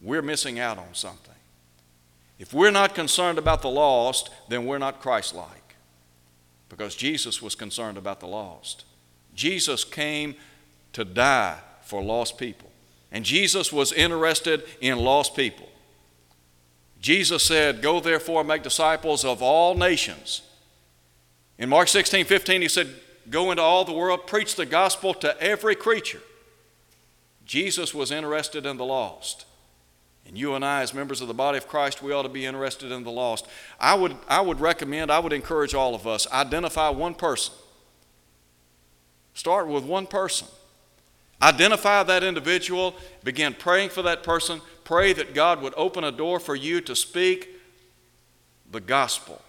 we're 0.00 0.22
missing 0.22 0.58
out 0.58 0.78
on 0.78 0.94
something. 0.94 1.35
If 2.38 2.52
we're 2.52 2.70
not 2.70 2.94
concerned 2.94 3.38
about 3.38 3.62
the 3.62 3.70
lost, 3.70 4.30
then 4.48 4.66
we're 4.66 4.78
not 4.78 5.00
Christ 5.00 5.34
like. 5.34 5.76
Because 6.68 6.94
Jesus 6.94 7.40
was 7.40 7.54
concerned 7.54 7.96
about 7.96 8.20
the 8.20 8.26
lost. 8.26 8.84
Jesus 9.34 9.84
came 9.84 10.34
to 10.92 11.04
die 11.04 11.58
for 11.82 12.02
lost 12.02 12.36
people. 12.38 12.70
And 13.12 13.24
Jesus 13.24 13.72
was 13.72 13.92
interested 13.92 14.64
in 14.80 14.98
lost 14.98 15.34
people. 15.34 15.68
Jesus 17.00 17.42
said, 17.42 17.82
Go 17.82 18.00
therefore 18.00 18.40
and 18.40 18.48
make 18.48 18.62
disciples 18.62 19.24
of 19.24 19.40
all 19.42 19.74
nations. 19.74 20.42
In 21.58 21.68
Mark 21.68 21.88
16, 21.88 22.24
15, 22.24 22.62
he 22.62 22.68
said, 22.68 22.88
Go 23.30 23.50
into 23.50 23.62
all 23.62 23.84
the 23.84 23.92
world, 23.92 24.26
preach 24.26 24.56
the 24.56 24.66
gospel 24.66 25.14
to 25.14 25.40
every 25.40 25.74
creature. 25.74 26.20
Jesus 27.44 27.94
was 27.94 28.10
interested 28.10 28.66
in 28.66 28.76
the 28.76 28.84
lost. 28.84 29.46
And 30.26 30.36
you 30.36 30.54
and 30.54 30.64
I, 30.64 30.82
as 30.82 30.92
members 30.92 31.20
of 31.20 31.28
the 31.28 31.34
body 31.34 31.58
of 31.58 31.68
Christ, 31.68 32.02
we 32.02 32.12
ought 32.12 32.22
to 32.22 32.28
be 32.28 32.44
interested 32.44 32.90
in 32.90 33.04
the 33.04 33.10
lost. 33.10 33.46
I 33.78 33.94
would, 33.94 34.16
I 34.28 34.40
would 34.40 34.60
recommend, 34.60 35.10
I 35.10 35.20
would 35.20 35.32
encourage 35.32 35.74
all 35.74 35.94
of 35.94 36.06
us 36.06 36.26
identify 36.32 36.88
one 36.88 37.14
person 37.14 37.54
Start 39.36 39.68
with 39.68 39.84
one 39.84 40.06
person. 40.06 40.48
Identify 41.42 42.02
that 42.04 42.24
individual, 42.24 42.94
begin 43.22 43.52
praying 43.52 43.90
for 43.90 44.00
that 44.00 44.22
person, 44.22 44.62
pray 44.82 45.12
that 45.12 45.34
God 45.34 45.60
would 45.60 45.74
open 45.76 46.04
a 46.04 46.10
door 46.10 46.40
for 46.40 46.56
you 46.56 46.80
to 46.80 46.96
speak 46.96 47.50
the 48.72 48.80
gospel 48.80 49.42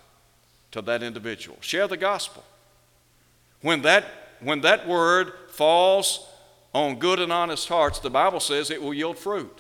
to 0.71 0.81
that 0.81 1.01
individual. 1.01 1.57
Share 1.61 1.87
the 1.87 1.95
gospel. 1.95 2.43
When 3.61 3.81
that, 3.83 4.03
when 4.41 4.59
that 4.61 4.85
word 4.85 5.31
falls 5.51 6.27
on 6.73 6.99
good 6.99 7.21
and 7.21 7.31
honest 7.31 7.69
hearts, 7.69 7.99
the 7.99 8.09
Bible 8.09 8.41
says 8.41 8.69
it 8.69 8.81
will 8.81 8.93
yield 8.93 9.17
fruit. 9.17 9.57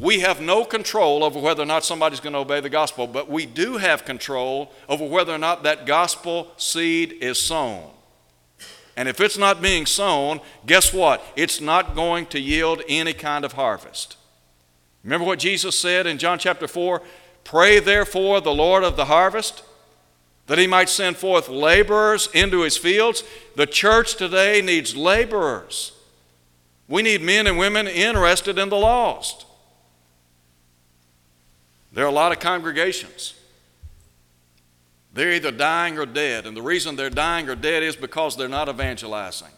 We 0.00 0.20
have 0.20 0.40
no 0.40 0.64
control 0.64 1.24
over 1.24 1.38
whether 1.38 1.62
or 1.62 1.66
not 1.66 1.84
somebody's 1.84 2.20
going 2.20 2.34
to 2.34 2.40
obey 2.40 2.60
the 2.60 2.68
gospel, 2.68 3.06
but 3.06 3.30
we 3.30 3.46
do 3.46 3.78
have 3.78 4.04
control 4.04 4.70
over 4.88 5.06
whether 5.06 5.32
or 5.32 5.38
not 5.38 5.62
that 5.62 5.86
gospel 5.86 6.48
seed 6.58 7.12
is 7.20 7.40
sown. 7.40 7.90
And 8.96 9.08
if 9.08 9.20
it's 9.20 9.38
not 9.38 9.62
being 9.62 9.86
sown, 9.86 10.40
guess 10.66 10.92
what? 10.92 11.22
It's 11.34 11.60
not 11.60 11.94
going 11.94 12.26
to 12.26 12.40
yield 12.40 12.82
any 12.88 13.12
kind 13.14 13.44
of 13.44 13.52
harvest. 13.52 14.16
Remember 15.02 15.26
what 15.26 15.38
Jesus 15.38 15.78
said 15.78 16.06
in 16.06 16.18
John 16.18 16.38
chapter 16.38 16.68
4? 16.68 17.00
Pray 17.44 17.78
therefore 17.78 18.40
the 18.40 18.54
Lord 18.54 18.84
of 18.84 18.96
the 18.96 19.04
harvest 19.06 19.62
that 20.46 20.58
he 20.58 20.66
might 20.66 20.88
send 20.88 21.16
forth 21.16 21.48
laborers 21.48 22.28
into 22.34 22.62
his 22.62 22.76
fields. 22.76 23.22
The 23.54 23.66
church 23.66 24.16
today 24.16 24.60
needs 24.62 24.96
laborers. 24.96 25.92
We 26.88 27.02
need 27.02 27.22
men 27.22 27.46
and 27.46 27.58
women 27.58 27.86
interested 27.86 28.58
in 28.58 28.68
the 28.68 28.76
lost. 28.76 29.46
There 31.96 32.04
are 32.04 32.08
a 32.08 32.12
lot 32.12 32.30
of 32.30 32.40
congregations 32.40 33.32
they're 35.16 35.32
either 35.32 35.50
dying 35.50 35.96
or 35.96 36.04
dead. 36.04 36.44
And 36.44 36.54
the 36.54 36.60
reason 36.60 36.94
they're 36.94 37.08
dying 37.08 37.48
or 37.48 37.54
dead 37.54 37.82
is 37.82 37.96
because 37.96 38.36
they're 38.36 38.50
not 38.50 38.68
evangelizing. 38.68 39.48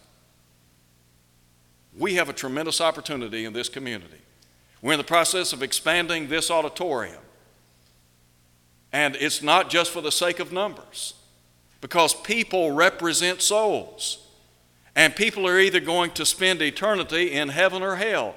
We 1.98 2.14
have 2.14 2.28
a 2.28 2.32
tremendous 2.32 2.80
opportunity 2.80 3.44
in 3.44 3.52
this 3.52 3.68
community. 3.68 4.20
We're 4.80 4.92
in 4.92 4.98
the 4.98 5.04
process 5.04 5.52
of 5.52 5.64
expanding 5.64 6.28
this 6.28 6.48
auditorium. 6.48 7.22
And 8.92 9.16
it's 9.16 9.42
not 9.42 9.68
just 9.68 9.90
for 9.90 10.00
the 10.00 10.12
sake 10.12 10.38
of 10.38 10.52
numbers, 10.52 11.14
because 11.80 12.14
people 12.14 12.70
represent 12.70 13.42
souls. 13.42 14.24
And 14.94 15.16
people 15.16 15.44
are 15.44 15.58
either 15.58 15.80
going 15.80 16.12
to 16.12 16.24
spend 16.24 16.62
eternity 16.62 17.32
in 17.32 17.48
heaven 17.48 17.82
or 17.82 17.96
hell. 17.96 18.36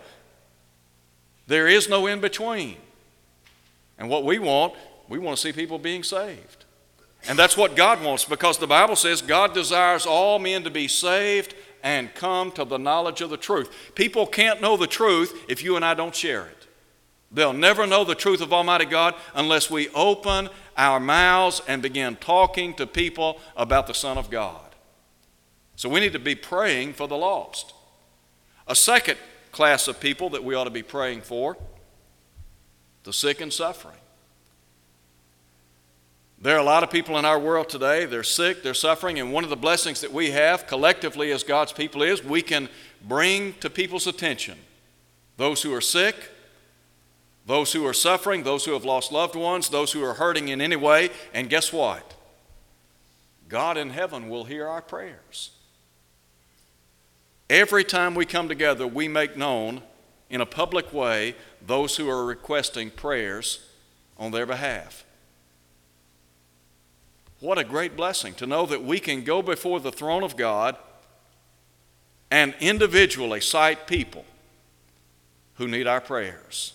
There 1.46 1.68
is 1.68 1.88
no 1.88 2.08
in 2.08 2.20
between. 2.20 2.78
And 4.02 4.10
what 4.10 4.26
we 4.26 4.40
want, 4.40 4.74
we 5.10 5.20
want 5.20 5.38
to 5.38 5.42
see 5.42 5.54
people 5.54 5.78
being 5.78 6.02
saved. 6.02 6.66
And 7.28 7.38
that's 7.38 7.56
what 7.56 7.76
God 7.76 8.04
wants 8.04 8.26
because 8.26 8.58
the 8.58 8.66
Bible 8.66 8.96
says 8.96 9.22
God 9.22 9.54
desires 9.54 10.08
all 10.08 10.40
men 10.40 10.64
to 10.64 10.72
be 10.72 10.88
saved 10.88 11.54
and 11.84 12.12
come 12.16 12.52
to 12.54 12.66
the 12.66 12.80
knowledge 12.80 13.22
of 13.22 13.30
the 13.30 13.38
truth. 13.38 13.70
People 13.94 14.26
can't 14.26 14.60
know 14.60 14.76
the 14.76 14.88
truth 14.88 15.46
if 15.48 15.64
you 15.64 15.76
and 15.76 15.86
I 15.86 15.94
don't 15.94 16.16
share 16.16 16.48
it. 16.48 16.68
They'll 17.32 17.54
never 17.54 17.86
know 17.86 18.04
the 18.04 18.16
truth 18.16 18.42
of 18.42 18.52
Almighty 18.52 18.86
God 18.86 19.14
unless 19.36 19.70
we 19.70 19.88
open 19.90 20.50
our 20.76 21.00
mouths 21.00 21.62
and 21.68 21.84
begin 21.84 22.16
talking 22.16 22.74
to 22.78 22.88
people 22.88 23.40
about 23.56 23.86
the 23.86 23.94
Son 23.94 24.18
of 24.18 24.32
God. 24.32 24.74
So 25.76 25.90
we 25.90 26.00
need 26.00 26.14
to 26.14 26.20
be 26.20 26.34
praying 26.34 26.94
for 26.94 27.08
the 27.08 27.18
lost. 27.18 27.76
A 28.68 28.76
second 28.76 29.20
class 29.52 29.88
of 29.88 30.00
people 30.00 30.32
that 30.32 30.44
we 30.44 30.56
ought 30.56 30.64
to 30.64 30.72
be 30.72 30.82
praying 30.82 31.22
for 31.22 31.56
the 33.04 33.14
sick 33.14 33.42
and 33.42 33.52
suffering. 33.52 33.98
There 36.42 36.56
are 36.56 36.60
a 36.60 36.64
lot 36.64 36.82
of 36.82 36.90
people 36.90 37.20
in 37.20 37.26
our 37.26 37.40
world 37.40 37.70
today, 37.70 38.06
they're 38.06 38.24
sick, 38.24 38.64
they're 38.64 38.74
suffering, 38.74 39.20
and 39.20 39.32
one 39.32 39.44
of 39.44 39.52
the 39.52 39.56
blessings 39.56 40.02
that 40.02 40.12
we 40.12 40.32
have 40.32 40.66
collectively 40.66 41.32
as 41.32 41.44
God's 41.44 41.72
people 41.72 42.02
is 42.02 42.24
we 42.24 42.42
can 42.42 42.68
bring 43.08 43.54
to 43.60 43.70
people's 43.70 44.08
attention 44.08 44.58
those 45.38 45.62
who 45.62 45.74
are 45.74 45.82
sick, 45.82 46.16
those 47.46 47.74
who 47.74 47.86
are 47.86 47.94
suffering, 47.94 48.44
those 48.44 48.66
who 48.66 48.74
have 48.74 48.86
lost 48.86 49.12
loved 49.12 49.36
ones, 49.36 49.70
those 49.70 49.92
who 49.92 50.04
are 50.04 50.16
hurting 50.16 50.50
in 50.50 50.62
any 50.62 50.76
way, 50.76 51.10
and 51.34 51.50
guess 51.50 51.72
what? 51.72 52.16
God 53.48 53.78
in 53.78 53.90
heaven 53.90 54.30
will 54.30 54.46
hear 54.46 54.68
our 54.68 54.82
prayers. 54.82 55.52
Every 57.50 57.84
time 57.84 58.16
we 58.16 58.26
come 58.26 58.48
together, 58.48 58.88
we 58.88 59.08
make 59.08 59.36
known 59.36 59.82
in 60.32 60.42
a 60.42 60.46
public 60.46 60.92
way 60.92 61.36
those 61.66 61.98
who 61.98 62.10
are 62.10 62.26
requesting 62.26 62.90
prayers 62.90 63.68
on 64.18 64.32
their 64.32 64.46
behalf. 64.46 65.06
What 67.40 67.58
a 67.58 67.64
great 67.64 67.98
blessing 67.98 68.34
to 68.36 68.48
know 68.48 68.66
that 68.66 68.84
we 68.84 69.00
can 69.00 69.24
go 69.24 69.42
before 69.42 69.80
the 69.80 69.92
throne 69.92 70.24
of 70.24 70.38
God 70.38 70.78
and 72.32 72.56
individually 72.60 73.42
cite 73.42 73.88
people 73.88 74.26
who 75.56 75.68
need 75.68 75.86
our 75.86 76.00
prayers. 76.00 76.74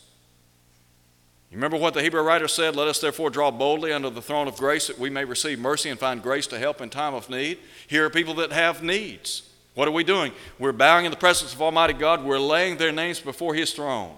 You 1.50 1.56
remember 1.56 1.78
what 1.78 1.94
the 1.94 2.02
Hebrew 2.02 2.22
writer 2.22 2.48
said? 2.48 2.76
Let 2.76 2.88
us 2.88 3.00
therefore 3.00 3.30
draw 3.30 3.50
boldly 3.50 3.92
under 3.92 4.10
the 4.10 4.20
throne 4.20 4.48
of 4.48 4.56
grace 4.56 4.88
that 4.88 4.98
we 4.98 5.08
may 5.08 5.24
receive 5.24 5.58
mercy 5.58 5.88
and 5.88 5.98
find 5.98 6.22
grace 6.22 6.46
to 6.48 6.58
help 6.58 6.80
in 6.80 6.90
time 6.90 7.14
of 7.14 7.30
need. 7.30 7.58
Here 7.86 8.04
are 8.04 8.10
people 8.10 8.34
that 8.34 8.52
have 8.52 8.82
needs. 8.82 9.48
What 9.76 9.86
are 9.86 9.92
we 9.92 10.04
doing? 10.04 10.32
We're 10.58 10.72
bowing 10.72 11.04
in 11.04 11.10
the 11.10 11.18
presence 11.18 11.52
of 11.52 11.60
Almighty 11.60 11.92
God. 11.92 12.24
We're 12.24 12.38
laying 12.38 12.78
their 12.78 12.92
names 12.92 13.20
before 13.20 13.54
His 13.54 13.74
throne. 13.74 14.16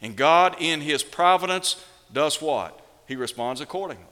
And 0.00 0.14
God, 0.14 0.54
in 0.60 0.80
His 0.80 1.02
providence, 1.02 1.84
does 2.12 2.40
what? 2.40 2.80
He 3.08 3.16
responds 3.16 3.60
accordingly. 3.60 4.04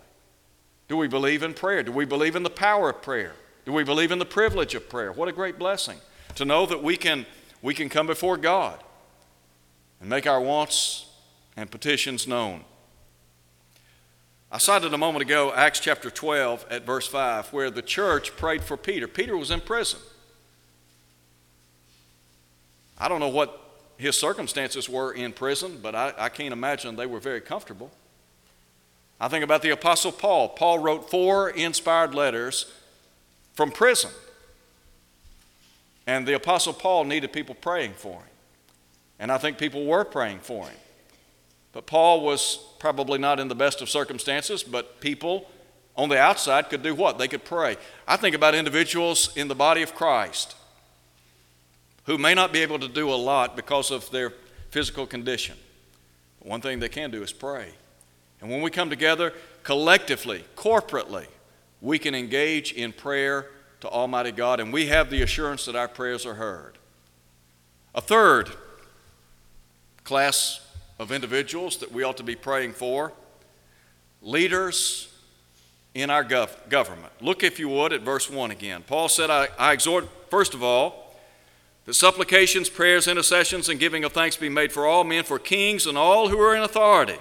Do 0.89 0.97
we 0.97 1.07
believe 1.07 1.45
in 1.45 1.55
prayer? 1.55 1.85
Do 1.85 1.93
we 1.93 2.05
believe 2.05 2.35
in 2.35 2.43
the 2.43 2.51
power 2.51 2.91
of 2.91 3.01
prayer? 3.01 3.35
Do 3.65 3.73
we 3.73 3.85
believe 3.85 4.11
in 4.11 4.19
the 4.19 4.25
privilege 4.25 4.75
of 4.75 4.89
prayer? 4.89 5.13
What 5.13 5.29
a 5.29 5.33
great 5.33 5.57
blessing 5.57 5.99
to 6.35 6.45
know 6.45 6.67
that 6.67 6.83
we 6.83 6.97
can, 6.97 7.27
we 7.63 7.75
can 7.75 7.89
come 7.89 8.09
before 8.09 8.37
God 8.37 8.83
and 10.01 10.11
make 10.11 10.27
our 10.27 10.41
wants 10.41 11.07
and 11.57 11.71
petitions 11.71 12.27
known. 12.27 12.65
I 14.51 14.59
cited 14.59 14.93
a 14.93 14.99
moment 14.99 15.23
ago 15.23 15.53
Acts 15.55 15.79
chapter 15.79 16.11
12 16.11 16.67
at 16.71 16.85
verse 16.85 17.07
5, 17.07 17.53
where 17.53 17.71
the 17.71 17.83
church 17.83 18.37
prayed 18.37 18.65
for 18.65 18.77
Peter. 18.77 19.07
Peter 19.07 19.37
was 19.37 19.53
in 19.53 19.61
prison. 19.61 20.01
I 23.03 23.09
don't 23.09 23.19
know 23.19 23.29
what 23.29 23.61
his 23.99 24.17
circumstances 24.17 24.89
were 24.89 25.13
in 25.13 25.33
prison, 25.33 25.81
but 25.83 25.97
I, 25.97 26.15
I 26.17 26.29
can't 26.29 26.53
imagine 26.53 26.95
they 26.95 27.05
were 27.05 27.19
very 27.19 27.41
comfortable. 27.41 27.91
I 29.21 29.27
think 29.27 29.43
about 29.43 29.61
the 29.61 29.71
Apostle 29.71 30.13
Paul. 30.13 30.51
Paul 30.51 30.79
wrote 30.79 31.11
four 31.11 31.51
inspired 31.51 32.15
letters 32.15 32.73
from 33.55 33.73
prison. 33.73 34.13
And 36.07 36.29
the 36.29 36.35
Apostle 36.35 36.73
Paul 36.73 37.03
needed 37.03 37.33
people 37.33 37.57
praying 37.57 37.95
for 37.95 38.21
him. 38.21 38.35
And 39.19 39.33
I 39.33 39.39
think 39.39 39.59
people 39.59 39.85
were 39.85 40.05
praying 40.05 40.39
for 40.39 40.67
him. 40.67 40.79
But 41.73 41.87
Paul 41.87 42.25
was 42.25 42.61
probably 42.79 43.19
not 43.19 43.41
in 43.41 43.49
the 43.49 43.57
best 43.57 43.83
of 43.83 43.91
circumstances, 43.91 44.63
but 44.63 45.01
people 45.01 45.51
on 45.97 46.09
the 46.09 46.21
outside 46.21 46.71
could 46.71 46.85
do 46.85 46.95
what? 46.95 47.19
They 47.19 47.27
could 47.27 47.45
pray. 47.45 47.79
I 48.07 48.17
think 48.17 48.37
about 48.37 48.55
individuals 48.55 49.37
in 49.37 49.49
the 49.49 49.57
body 49.57 49.83
of 49.83 49.93
Christ 49.93 50.55
who 52.05 52.19
may 52.19 52.35
not 52.35 52.53
be 52.53 52.61
able 52.61 52.79
to 52.79 52.89
do 52.89 53.11
a 53.11 53.15
lot 53.15 53.57
because 53.57 53.91
of 53.91 54.11
their 54.11 54.33
physical 54.71 55.07
condition. 55.07 55.57
But 56.39 56.49
one 56.49 56.61
thing 56.61 56.81
they 56.81 56.89
can 56.89 57.11
do 57.11 57.23
is 57.23 57.33
pray. 57.33 57.69
And 58.41 58.51
when 58.51 58.61
we 58.63 58.71
come 58.71 58.91
together 58.91 59.33
collectively, 59.63 60.45
corporately, 60.57 61.27
we 61.81 61.99
can 61.99 62.15
engage 62.15 62.73
in 62.73 62.93
prayer 62.93 63.47
to 63.81 63.89
Almighty 63.89 64.33
God, 64.33 64.61
and 64.61 64.73
we 64.73 64.87
have 64.87 65.11
the 65.11 65.23
assurance 65.23 65.65
that 65.67 65.77
our 65.77 65.89
prayers 65.89 66.25
are 66.25 66.35
heard. 66.35 66.79
A 67.95 68.01
third 68.01 68.51
class 70.05 70.61
of 70.99 71.13
individuals 71.13 71.77
that 71.79 71.93
we 71.93 72.03
ought 72.03 72.17
to 72.17 72.23
be 72.23 72.37
praying 72.37 72.73
for 72.73 73.13
leaders 74.23 75.09
in 75.95 76.11
our 76.11 76.25
gov- 76.25 76.69
government. 76.69 77.13
Look, 77.21 77.43
if 77.43 77.59
you 77.59 77.69
would, 77.69 77.93
at 77.93 78.03
verse 78.03 78.31
1 78.31 78.51
again. 78.51 78.85
Paul 78.87 79.09
said, 79.09 79.31
I, 79.31 79.49
I 79.59 79.73
exhort, 79.73 80.09
first 80.31 80.55
of 80.55 80.63
all, 80.63 81.02
that 81.85 81.95
supplications, 81.95 82.69
prayers, 82.69 83.09
intercessions, 83.09 83.69
and 83.69 83.81
giving 83.81 84.05
of 84.05 84.13
thanks 84.13 84.37
be 84.37 84.49
made 84.49 84.73
for 84.73 84.87
all 84.87 85.05
men, 85.05 85.25
for 85.25 85.39
kings 85.39 85.87
and 85.87 85.99
all 85.99 86.29
who 86.29 86.39
are 86.41 86.55
in 86.55 86.63
authority. 86.63 87.19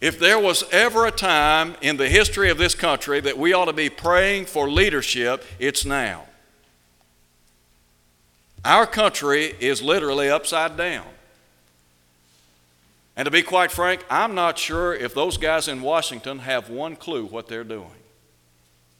If 0.00 0.18
there 0.18 0.38
was 0.38 0.64
ever 0.72 1.06
a 1.06 1.10
time 1.10 1.74
in 1.82 1.98
the 1.98 2.08
history 2.08 2.48
of 2.48 2.58
this 2.58 2.74
country 2.74 3.20
that 3.20 3.36
we 3.36 3.52
ought 3.52 3.66
to 3.66 3.72
be 3.72 3.90
praying 3.90 4.46
for 4.46 4.70
leadership, 4.70 5.44
it's 5.58 5.84
now. 5.84 6.24
Our 8.64 8.86
country 8.86 9.54
is 9.60 9.82
literally 9.82 10.30
upside 10.30 10.76
down. 10.76 11.06
And 13.16 13.26
to 13.26 13.30
be 13.30 13.42
quite 13.42 13.70
frank, 13.70 14.04
I'm 14.08 14.34
not 14.34 14.58
sure 14.58 14.94
if 14.94 15.12
those 15.12 15.36
guys 15.36 15.68
in 15.68 15.82
Washington 15.82 16.40
have 16.40 16.70
one 16.70 16.96
clue 16.96 17.26
what 17.26 17.48
they're 17.48 17.64
doing. 17.64 17.90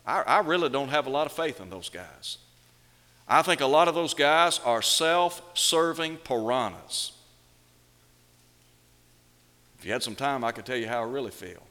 I, 0.06 0.22
I 0.22 0.38
really 0.40 0.68
don't 0.68 0.88
have 0.88 1.06
a 1.06 1.10
lot 1.10 1.26
of 1.26 1.32
faith 1.32 1.60
in 1.60 1.70
those 1.70 1.88
guys. 1.88 2.36
I 3.32 3.42
think 3.42 3.60
a 3.60 3.66
lot 3.66 3.86
of 3.86 3.94
those 3.94 4.12
guys 4.12 4.58
are 4.64 4.82
self 4.82 5.40
serving 5.54 6.16
piranhas. 6.16 7.12
If 9.78 9.86
you 9.86 9.92
had 9.92 10.02
some 10.02 10.16
time, 10.16 10.42
I 10.42 10.50
could 10.50 10.66
tell 10.66 10.76
you 10.76 10.88
how 10.88 11.00
I 11.00 11.04
really 11.04 11.30
feel. 11.30 11.62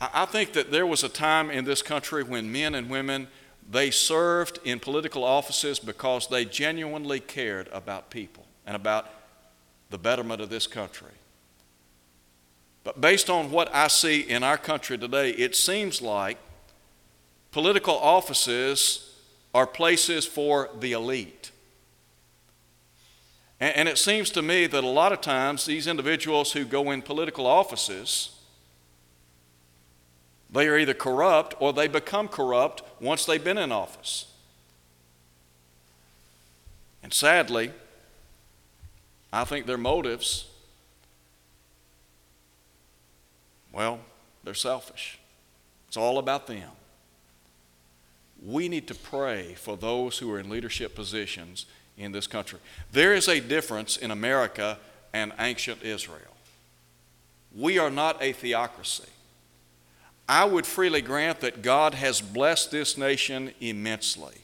I 0.00 0.24
think 0.24 0.54
that 0.54 0.72
there 0.72 0.86
was 0.86 1.04
a 1.04 1.08
time 1.08 1.50
in 1.50 1.64
this 1.64 1.82
country 1.82 2.24
when 2.24 2.50
men 2.50 2.74
and 2.74 2.90
women 2.90 3.28
they 3.70 3.90
served 3.92 4.58
in 4.64 4.80
political 4.80 5.22
offices 5.22 5.78
because 5.78 6.26
they 6.26 6.44
genuinely 6.44 7.20
cared 7.20 7.68
about 7.68 8.10
people 8.10 8.44
and 8.66 8.74
about 8.74 9.08
the 9.90 9.98
betterment 9.98 10.40
of 10.40 10.48
this 10.48 10.66
country. 10.66 11.12
But 12.84 13.00
based 13.00 13.28
on 13.28 13.50
what 13.50 13.74
I 13.74 13.88
see 13.88 14.20
in 14.20 14.42
our 14.42 14.56
country 14.56 14.96
today, 14.96 15.30
it 15.30 15.54
seems 15.54 16.00
like 16.00 16.38
political 17.50 17.96
offices 17.96 19.14
are 19.54 19.66
places 19.66 20.24
for 20.24 20.70
the 20.78 20.92
elite. 20.92 21.50
And, 23.62 23.90
it 23.90 23.98
seems 23.98 24.30
to 24.30 24.40
me 24.40 24.66
that 24.66 24.84
a 24.84 24.88
lot 24.88 25.12
of 25.12 25.20
times 25.20 25.66
these 25.66 25.86
individuals 25.86 26.52
who 26.52 26.64
go 26.64 26.90
in 26.90 27.02
political 27.02 27.46
offices 27.46 28.30
they 30.52 30.66
are 30.66 30.76
either 30.76 30.94
corrupt 30.94 31.54
or 31.60 31.72
they 31.72 31.86
become 31.86 32.28
corrupt 32.28 32.82
once 33.00 33.24
they've 33.24 33.42
been 33.42 33.58
in 33.58 33.70
office. 33.70 34.26
And 37.02 37.12
sadly, 37.14 37.70
I 39.32 39.44
think 39.44 39.66
their 39.66 39.78
motives, 39.78 40.49
well, 43.72 44.00
they're 44.44 44.54
selfish. 44.54 45.18
It's 45.88 45.96
all 45.96 46.18
about 46.18 46.46
them. 46.46 46.70
We 48.44 48.68
need 48.68 48.86
to 48.88 48.94
pray 48.94 49.54
for 49.54 49.76
those 49.76 50.18
who 50.18 50.32
are 50.32 50.38
in 50.38 50.48
leadership 50.48 50.94
positions 50.94 51.66
in 51.98 52.12
this 52.12 52.26
country. 52.26 52.58
There 52.92 53.12
is 53.12 53.28
a 53.28 53.40
difference 53.40 53.96
in 53.96 54.10
America 54.10 54.78
and 55.12 55.32
ancient 55.38 55.82
Israel. 55.82 56.36
We 57.54 57.78
are 57.78 57.90
not 57.90 58.22
a 58.22 58.32
theocracy. 58.32 59.08
I 60.28 60.44
would 60.44 60.64
freely 60.64 61.02
grant 61.02 61.40
that 61.40 61.60
God 61.60 61.94
has 61.94 62.20
blessed 62.20 62.70
this 62.70 62.96
nation 62.96 63.52
immensely. 63.60 64.36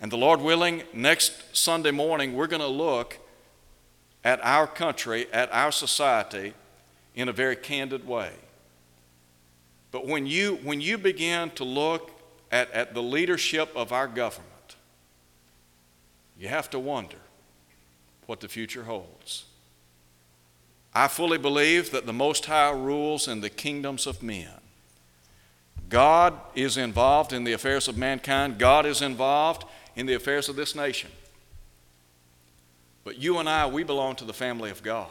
And 0.00 0.12
the 0.12 0.16
Lord 0.16 0.40
willing, 0.40 0.84
next 0.92 1.56
Sunday 1.56 1.90
morning, 1.90 2.34
we're 2.34 2.46
going 2.46 2.62
to 2.62 2.68
look 2.68 3.18
at 4.24 4.38
our 4.44 4.66
country, 4.68 5.26
at 5.32 5.52
our 5.52 5.72
society, 5.72 6.54
in 7.16 7.28
a 7.28 7.32
very 7.32 7.56
candid 7.56 8.06
way. 8.06 8.30
But 9.90 10.06
when 10.06 10.26
you, 10.26 10.56
when 10.62 10.80
you 10.80 10.98
begin 10.98 11.50
to 11.50 11.64
look 11.64 12.10
at, 12.50 12.70
at 12.72 12.94
the 12.94 13.02
leadership 13.02 13.70
of 13.74 13.92
our 13.92 14.06
government, 14.06 14.76
you 16.38 16.48
have 16.48 16.70
to 16.70 16.78
wonder 16.78 17.16
what 18.26 18.40
the 18.40 18.48
future 18.48 18.84
holds. 18.84 19.46
I 20.94 21.08
fully 21.08 21.38
believe 21.38 21.90
that 21.90 22.06
the 22.06 22.12
Most 22.12 22.46
High 22.46 22.70
rules 22.70 23.28
in 23.28 23.40
the 23.40 23.50
kingdoms 23.50 24.06
of 24.06 24.22
men. 24.22 24.48
God 25.88 26.34
is 26.54 26.76
involved 26.76 27.32
in 27.32 27.44
the 27.44 27.52
affairs 27.52 27.88
of 27.88 27.96
mankind, 27.96 28.58
God 28.58 28.84
is 28.84 29.00
involved 29.00 29.64
in 29.96 30.06
the 30.06 30.14
affairs 30.14 30.48
of 30.48 30.56
this 30.56 30.74
nation. 30.74 31.10
But 33.04 33.16
you 33.16 33.38
and 33.38 33.48
I, 33.48 33.66
we 33.66 33.84
belong 33.84 34.16
to 34.16 34.24
the 34.24 34.34
family 34.34 34.70
of 34.70 34.82
God. 34.82 35.08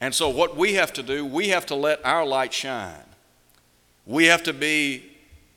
And 0.00 0.14
so, 0.14 0.28
what 0.28 0.56
we 0.56 0.74
have 0.74 0.92
to 0.94 1.02
do, 1.02 1.24
we 1.24 1.48
have 1.48 1.66
to 1.66 1.74
let 1.74 2.04
our 2.04 2.24
light 2.24 2.52
shine. 2.52 2.94
We 4.04 4.26
have 4.26 4.42
to 4.44 4.52
be 4.52 5.04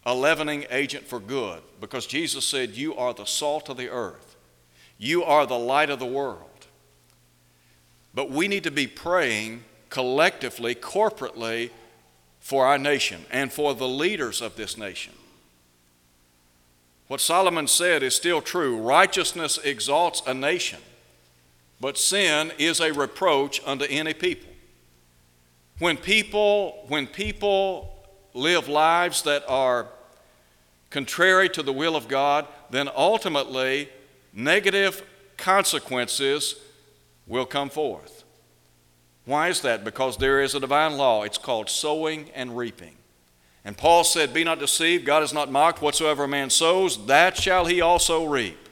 a 0.06 0.16
leavening 0.16 0.66
agent 0.72 1.06
for 1.06 1.20
good 1.20 1.62
because 1.80 2.06
Jesus 2.06 2.46
said, 2.46 2.72
You 2.72 2.96
are 2.96 3.14
the 3.14 3.26
salt 3.26 3.70
of 3.70 3.78
the 3.78 3.90
earth, 3.90 4.36
you 4.98 5.24
are 5.24 5.46
the 5.46 5.60
light 5.60 5.90
of 5.90 6.00
the 6.00 6.06
world. 6.06 6.46
But 8.14 8.32
we 8.32 8.48
need 8.48 8.64
to 8.64 8.72
be 8.72 8.88
praying 8.88 9.64
collectively, 9.90 10.74
corporately, 10.74 11.70
for 12.40 12.66
our 12.66 12.78
nation 12.78 13.26
and 13.30 13.52
for 13.52 13.76
the 13.76 13.88
leaders 13.88 14.42
of 14.42 14.56
this 14.56 14.78
nation. 14.78 15.14
What 17.08 17.22
Solomon 17.22 17.68
said 17.68 18.04
is 18.04 18.16
still 18.16 18.42
true 18.42 18.78
righteousness 18.78 19.58
exalts 19.64 20.22
a 20.26 20.34
nation, 20.34 20.80
but 21.80 21.98
sin 21.98 22.52
is 22.58 22.80
a 22.80 22.92
reproach 22.92 23.62
unto 23.66 23.86
any 23.86 24.14
people. 24.14 24.50
When 25.80 25.96
people, 25.96 26.86
when 26.88 27.08
people 27.08 27.94
live 28.34 28.68
lives 28.68 29.22
that 29.24 29.44
are 29.48 29.88
contrary 30.90 31.50
to 31.50 31.64
the 31.64 31.72
will 31.72 31.96
of 31.96 32.08
God, 32.08 32.48
then 32.70 32.90
ultimately 32.96 33.90
negative 34.34 35.04
consequences 35.38 36.56
will 37.28 37.46
come 37.46 37.70
forth. 37.70 38.24
Why 39.26 39.50
is 39.50 39.62
that? 39.62 39.84
Because 39.84 40.18
there 40.18 40.42
is 40.42 40.56
a 40.56 40.60
divine 40.60 40.98
law. 40.98 41.24
It's 41.24 41.38
called 41.38 41.70
sowing 41.70 42.30
and 42.32 42.58
reaping. 42.58 42.96
And 43.64 43.78
Paul 43.78 44.04
said, 44.04 44.34
Be 44.34 44.44
not 44.44 44.60
deceived, 44.60 45.06
God 45.06 45.22
is 45.22 45.34
not 45.34 45.52
mocked. 45.52 45.82
Whatsoever 45.82 46.24
a 46.24 46.28
man 46.28 46.50
sows, 46.50 47.06
that 47.06 47.38
shall 47.38 47.66
he 47.66 47.80
also 47.80 48.26
reap. 48.26 48.69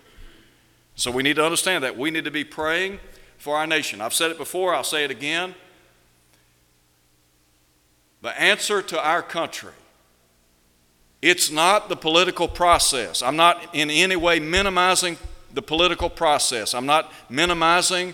So 0.98 1.10
we 1.10 1.24
need 1.24 1.38
to 1.38 1.46
understand 1.46 1.86
that. 1.86 1.98
We 1.98 2.12
need 2.12 2.26
to 2.26 2.32
be 2.32 2.44
praying 2.44 3.00
for 3.38 3.56
our 3.56 3.66
nation. 3.66 4.02
I've 4.02 4.14
said 4.14 4.32
it 4.32 4.38
before, 4.38 4.76
I'll 4.76 4.84
say 4.84 5.06
it 5.06 5.12
again. 5.12 5.56
The 8.22 8.40
answer 8.42 8.82
to 8.82 9.02
our 9.02 9.22
country 9.22 9.72
it's 11.22 11.50
not 11.50 11.90
the 11.90 11.96
political 11.96 12.48
process. 12.48 13.22
I'm 13.22 13.36
not 13.36 13.74
in 13.74 13.90
any 13.90 14.16
way 14.16 14.40
minimizing 14.40 15.18
the 15.52 15.62
political 15.62 16.10
process. 16.10 16.74
I'm 16.74 16.86
not 16.86 17.12
minimizing 17.30 18.14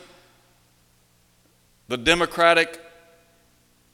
the 1.89 1.97
democratic 1.97 2.79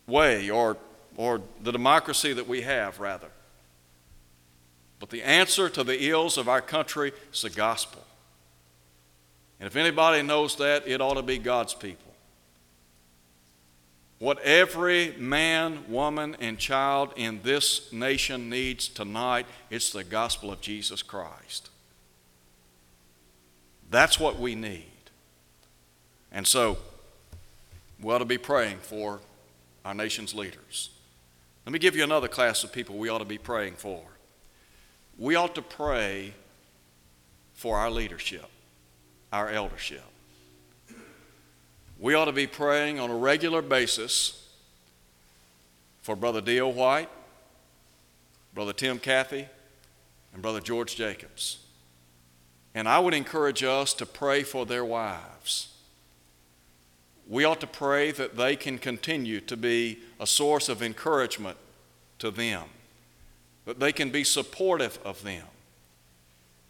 way 0.06 0.50
or, 0.50 0.78
or 1.18 1.42
the 1.64 1.72
democracy 1.72 2.34
that 2.34 2.48
we 2.48 2.62
have, 2.62 3.00
rather. 3.00 3.30
But 5.00 5.10
the 5.10 5.24
answer 5.24 5.70
to 5.70 5.84
the 5.84 6.10
ills 6.10 6.38
of 6.38 6.48
our 6.48 6.62
country 6.62 7.12
is 7.34 7.42
the 7.42 7.50
gospel. 7.50 8.04
And 9.60 9.68
if 9.68 9.76
anybody 9.76 10.22
knows 10.24 10.56
that, 10.58 10.88
it 10.88 11.02
ought 11.02 11.16
to 11.16 11.22
be 11.22 11.38
God's 11.38 11.74
people. 11.74 12.14
What 14.20 14.40
every 14.42 15.14
man, 15.18 15.86
woman, 15.88 16.36
and 16.42 16.58
child 16.58 17.14
in 17.16 17.42
this 17.44 17.92
nation 17.94 18.50
needs 18.50 18.90
tonight, 18.90 19.46
it's 19.70 19.92
the 19.92 20.04
gospel 20.04 20.52
of 20.52 20.60
Jesus 20.60 21.02
Christ. 21.02 21.70
That's 23.90 24.20
what 24.20 24.38
we 24.40 24.56
need. 24.56 24.84
And 26.32 26.46
so, 26.46 26.78
we 28.02 28.14
ought 28.14 28.20
to 28.20 28.26
be 28.26 28.38
praying 28.38 28.78
for 28.78 29.20
our 29.84 29.94
nation's 29.94 30.36
leaders. 30.36 30.90
Let 31.66 31.74
me 31.74 31.80
give 31.80 31.96
you 31.96 32.04
another 32.04 32.28
class 32.28 32.64
of 32.64 32.72
people 32.72 32.98
we 32.98 33.10
ought 33.10 33.20
to 33.20 33.26
be 33.26 33.38
praying 33.38 33.76
for. 33.76 34.02
We 35.18 35.36
ought 35.36 35.56
to 35.56 35.62
pray 35.62 36.34
for 37.54 37.78
our 37.78 37.92
leadership, 37.92 38.46
our 39.32 39.50
eldership 39.50 40.04
we 42.00 42.14
ought 42.14 42.26
to 42.26 42.32
be 42.32 42.48
praying 42.48 42.98
on 43.00 43.10
a 43.10 43.16
regular 43.16 43.62
basis 43.62 44.48
for 46.02 46.16
Brother 46.16 46.40
D.O. 46.40 46.70
White, 46.70 47.10
Brother 48.54 48.72
Tim 48.72 49.00
Cathy, 49.00 49.48
and 50.34 50.42
Brother 50.42 50.62
George 50.62 50.96
Jacobs. 50.96 51.60
And 52.74 52.88
I 52.88 53.00
would 53.00 53.14
encourage 53.14 53.64
us 53.64 53.94
to 53.96 54.06
pray 54.06 54.44
for 54.44 54.66
their 54.66 54.86
wives. 54.86 55.74
We 57.28 57.44
ought 57.44 57.60
to 57.60 57.68
pray 57.68 58.12
that 58.12 58.38
they 58.38 58.56
can 58.56 58.78
continue 58.78 59.42
to 59.42 59.58
be 59.58 60.00
a 60.20 60.26
source 60.26 60.70
of 60.70 60.82
encouragement 60.82 61.58
to 62.20 62.32
them, 62.32 62.64
that 63.66 63.80
they 63.80 63.92
can 63.92 64.10
be 64.10 64.24
supportive 64.24 65.00
of 65.04 65.24
them. 65.24 65.46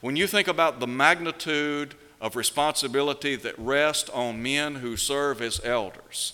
When 0.01 0.15
you 0.15 0.25
think 0.25 0.47
about 0.47 0.79
the 0.79 0.87
magnitude 0.87 1.93
of 2.21 2.35
responsibility 2.35 3.35
that 3.35 3.57
rest 3.57 4.09
on 4.11 4.43
men 4.43 4.75
who 4.75 4.97
serve 4.97 5.41
as 5.41 5.61
elders. 5.63 6.33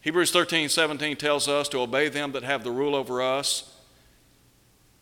Hebrews 0.00 0.30
13 0.30 0.68
17 0.68 1.16
tells 1.16 1.48
us 1.48 1.68
to 1.70 1.80
obey 1.80 2.08
them 2.08 2.32
that 2.32 2.42
have 2.42 2.64
the 2.64 2.70
rule 2.70 2.94
over 2.94 3.22
us. 3.22 3.74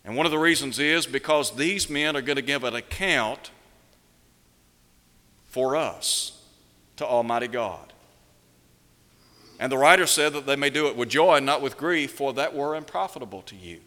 And 0.04 0.16
one 0.16 0.26
of 0.26 0.32
the 0.32 0.38
reasons 0.38 0.78
is 0.78 1.06
because 1.06 1.56
these 1.56 1.90
men 1.90 2.16
are 2.16 2.22
going 2.22 2.36
to 2.36 2.42
give 2.42 2.64
an 2.64 2.74
account 2.74 3.50
for 5.44 5.76
us 5.76 6.40
to 6.96 7.06
Almighty 7.06 7.48
God. 7.48 7.92
And 9.60 9.70
the 9.70 9.78
writer 9.78 10.06
said 10.06 10.32
that 10.32 10.46
they 10.46 10.56
may 10.56 10.70
do 10.70 10.88
it 10.88 10.96
with 10.96 11.08
joy 11.08 11.36
and 11.36 11.46
not 11.46 11.62
with 11.62 11.76
grief, 11.76 12.12
for 12.12 12.32
that 12.32 12.54
were 12.54 12.74
unprofitable 12.74 13.42
to 13.42 13.54
you. 13.54 13.80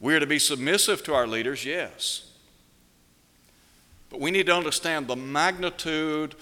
We 0.00 0.14
are 0.14 0.20
to 0.20 0.26
be 0.26 0.38
submissive 0.38 1.02
to 1.04 1.14
our 1.14 1.26
leaders, 1.26 1.64
yes. 1.64 2.30
But 4.14 4.20
we 4.20 4.30
need 4.30 4.46
to 4.46 4.54
understand 4.54 5.08
the 5.08 5.16
magnitude 5.16 6.36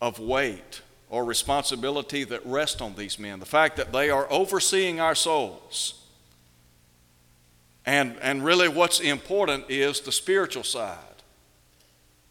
of 0.00 0.20
weight 0.20 0.82
or 1.10 1.24
responsibility 1.24 2.22
that 2.22 2.46
rests 2.46 2.80
on 2.80 2.94
these 2.94 3.18
men. 3.18 3.40
The 3.40 3.44
fact 3.44 3.76
that 3.76 3.90
they 3.90 4.08
are 4.08 4.30
overseeing 4.30 5.00
our 5.00 5.16
souls. 5.16 6.00
And, 7.84 8.14
and 8.22 8.44
really, 8.44 8.68
what's 8.68 9.00
important 9.00 9.64
is 9.68 10.00
the 10.00 10.12
spiritual 10.12 10.62
side. 10.62 10.96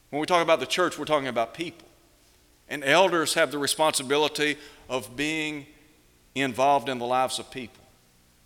When 0.10 0.22
we 0.22 0.26
talk 0.26 0.42
about 0.42 0.62
the 0.62 0.66
church, 0.66 0.98
we're 0.98 1.04
talking 1.04 1.28
about 1.28 1.54
people. 1.54 1.90
And 2.70 2.86
elders 2.86 3.34
have 3.34 3.52
the 3.52 3.58
responsibility 3.58 4.56
of 4.88 5.18
being 5.18 5.66
involved 6.34 6.88
in 6.88 6.98
the 6.98 7.06
lives 7.06 7.40
of 7.40 7.52
people 7.52 7.84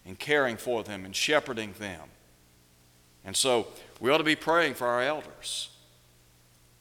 and 0.08 0.18
caring 0.18 0.58
for 0.58 0.84
them 0.84 1.06
and 1.06 1.16
shepherding 1.16 1.76
them. 1.78 2.02
And 3.24 3.38
so 3.38 3.68
we 4.02 4.10
ought 4.10 4.18
to 4.18 4.24
be 4.24 4.36
praying 4.36 4.74
for 4.74 4.88
our 4.88 5.04
elders. 5.04 5.70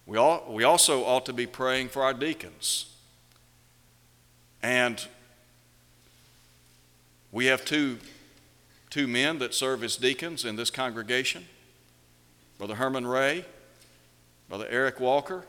We, 0.07 0.17
all, 0.17 0.47
we 0.49 0.65
also 0.65 1.05
ought 1.05 1.27
to 1.27 1.35
be 1.35 1.47
praying 1.47 1.91
for 1.91 2.03
our 2.03 2.15
deacons. 2.15 2.87
And 4.63 5.07
we 7.31 7.47
have 7.47 7.65
two, 7.65 7.99
two 8.89 9.07
men 9.07 9.39
that 9.39 9.53
serve 9.53 9.85
as 9.85 9.97
deacons 9.97 10.45
in 10.45 10.57
this 10.57 10.71
congregation 10.71 11.47
Brother 12.59 12.75
Herman 12.75 13.07
Ray, 13.07 13.45
Brother 14.49 14.67
Eric 14.69 14.99
Walker. 14.99 15.45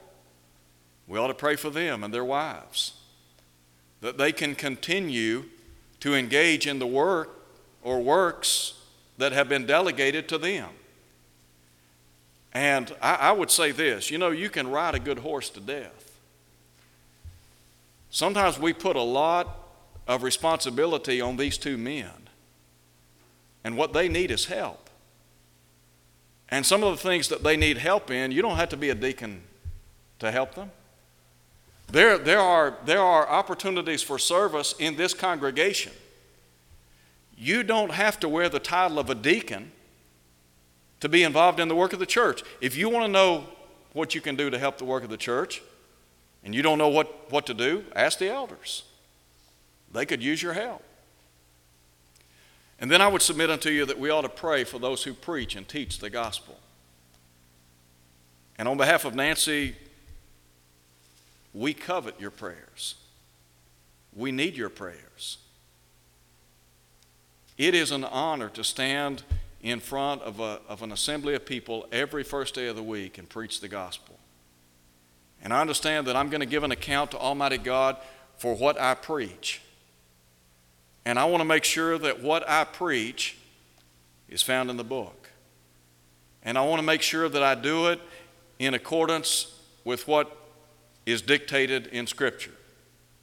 We 1.07 1.17
ought 1.17 1.27
to 1.27 1.33
pray 1.33 1.55
for 1.55 1.69
them 1.69 2.03
and 2.03 2.13
their 2.13 2.23
wives 2.23 2.93
that 4.01 4.17
they 4.17 4.31
can 4.31 4.55
continue 4.55 5.45
to 6.01 6.15
engage 6.15 6.67
in 6.67 6.79
the 6.79 6.87
work 6.87 7.29
or 7.81 8.01
works 8.01 8.73
that 9.17 9.31
have 9.31 9.47
been 9.47 9.65
delegated 9.65 10.27
to 10.29 10.37
them. 10.37 10.69
And 12.53 12.93
I, 13.01 13.15
I, 13.15 13.31
would 13.31 13.49
say 13.49 13.71
this 13.71 14.11
you 14.11 14.17
know, 14.17 14.31
you 14.31 14.49
can 14.49 14.69
ride 14.69 14.95
a 14.95 14.99
good 14.99 15.19
horse 15.19 15.49
to 15.51 15.59
death. 15.59 16.19
Sometimes 18.09 18.59
we 18.59 18.73
put 18.73 18.95
a 18.95 19.01
lot 19.01 19.57
of 20.07 20.23
responsibility 20.23 21.21
on 21.21 21.37
these 21.37 21.57
two 21.57 21.77
men, 21.77 22.11
and 23.63 23.77
what 23.77 23.93
they 23.93 24.09
need 24.09 24.31
is 24.31 24.45
help. 24.45 24.89
And 26.49 26.65
some 26.65 26.83
of 26.83 26.91
the 26.91 27.01
things 27.01 27.29
that 27.29 27.43
they 27.43 27.55
need 27.55 27.77
help 27.77 28.11
in, 28.11 28.33
you 28.33 28.41
don't 28.41 28.57
have 28.57 28.69
to 28.69 28.77
be 28.77 28.89
a 28.89 28.95
deacon 28.95 29.41
to 30.19 30.31
help 30.31 30.55
them. 30.55 30.69
There, 31.89 32.17
there, 32.17 32.39
are, 32.39 32.77
there 32.85 33.01
are 33.01 33.27
opportunities 33.27 34.01
for 34.01 34.19
service 34.19 34.75
in 34.77 34.97
this 34.97 35.13
congregation. 35.13 35.93
You 37.37 37.63
don't 37.63 37.91
have 37.91 38.19
to 38.19 38.29
wear 38.29 38.49
the 38.49 38.59
title 38.59 38.99
of 38.99 39.09
a 39.09 39.15
deacon 39.15 39.71
to 41.01 41.09
be 41.09 41.23
involved 41.23 41.59
in 41.59 41.67
the 41.67 41.75
work 41.75 41.93
of 41.93 41.99
the 41.99 42.05
church. 42.05 42.43
If 42.61 42.77
you 42.77 42.89
want 42.89 43.05
to 43.05 43.11
know 43.11 43.45
what 43.93 44.15
you 44.15 44.21
can 44.21 44.35
do 44.35 44.49
to 44.49 44.57
help 44.57 44.77
the 44.77 44.85
work 44.85 45.03
of 45.03 45.09
the 45.09 45.17
church 45.17 45.61
and 46.43 46.55
you 46.55 46.61
don't 46.61 46.77
know 46.77 46.87
what, 46.87 47.29
what 47.31 47.45
to 47.47 47.53
do, 47.53 47.83
ask 47.95 48.19
the 48.19 48.29
elders. 48.29 48.83
They 49.91 50.05
could 50.05 50.23
use 50.23 50.41
your 50.41 50.53
help. 50.53 50.83
And 52.79 52.89
then 52.89 53.01
I 53.01 53.07
would 53.07 53.21
submit 53.21 53.49
unto 53.49 53.69
you 53.69 53.85
that 53.85 53.99
we 53.99 54.09
ought 54.09 54.21
to 54.21 54.29
pray 54.29 54.63
for 54.63 54.79
those 54.79 55.03
who 55.03 55.13
preach 55.13 55.55
and 55.55 55.67
teach 55.67 55.99
the 55.99 56.09
gospel. 56.09 56.57
And 58.57 58.67
on 58.67 58.77
behalf 58.77 59.05
of 59.05 59.13
Nancy, 59.13 59.75
we 61.53 61.73
covet 61.73 62.19
your 62.19 62.31
prayers. 62.31 62.95
We 64.15 64.31
need 64.31 64.55
your 64.55 64.69
prayers. 64.69 65.37
It 67.57 67.75
is 67.75 67.91
an 67.91 68.03
honor 68.03 68.49
to 68.49 68.63
stand 68.63 69.23
in 69.61 69.79
front 69.79 70.21
of, 70.23 70.39
a, 70.39 70.59
of 70.67 70.81
an 70.81 70.91
assembly 70.91 71.35
of 71.35 71.45
people 71.45 71.85
every 71.91 72.23
first 72.23 72.55
day 72.55 72.67
of 72.67 72.75
the 72.75 72.83
week 72.83 73.17
and 73.17 73.29
preach 73.29 73.61
the 73.61 73.67
gospel. 73.67 74.17
And 75.43 75.53
I 75.53 75.61
understand 75.61 76.07
that 76.07 76.15
I'm 76.15 76.29
going 76.29 76.41
to 76.41 76.47
give 76.47 76.63
an 76.63 76.71
account 76.71 77.11
to 77.11 77.17
Almighty 77.17 77.57
God 77.57 77.97
for 78.37 78.55
what 78.55 78.79
I 78.79 78.93
preach. 78.93 79.61
And 81.05 81.17
I 81.17 81.25
want 81.25 81.41
to 81.41 81.45
make 81.45 81.63
sure 81.63 81.97
that 81.97 82.21
what 82.21 82.47
I 82.49 82.63
preach 82.63 83.37
is 84.29 84.41
found 84.41 84.69
in 84.69 84.77
the 84.77 84.83
book. 84.83 85.29
And 86.43 86.57
I 86.57 86.65
want 86.65 86.79
to 86.79 86.85
make 86.85 87.01
sure 87.01 87.29
that 87.29 87.43
I 87.43 87.55
do 87.55 87.87
it 87.87 87.99
in 88.59 88.73
accordance 88.73 89.59
with 89.83 90.07
what 90.07 90.37
is 91.05 91.21
dictated 91.21 91.87
in 91.87 92.07
Scripture 92.07 92.51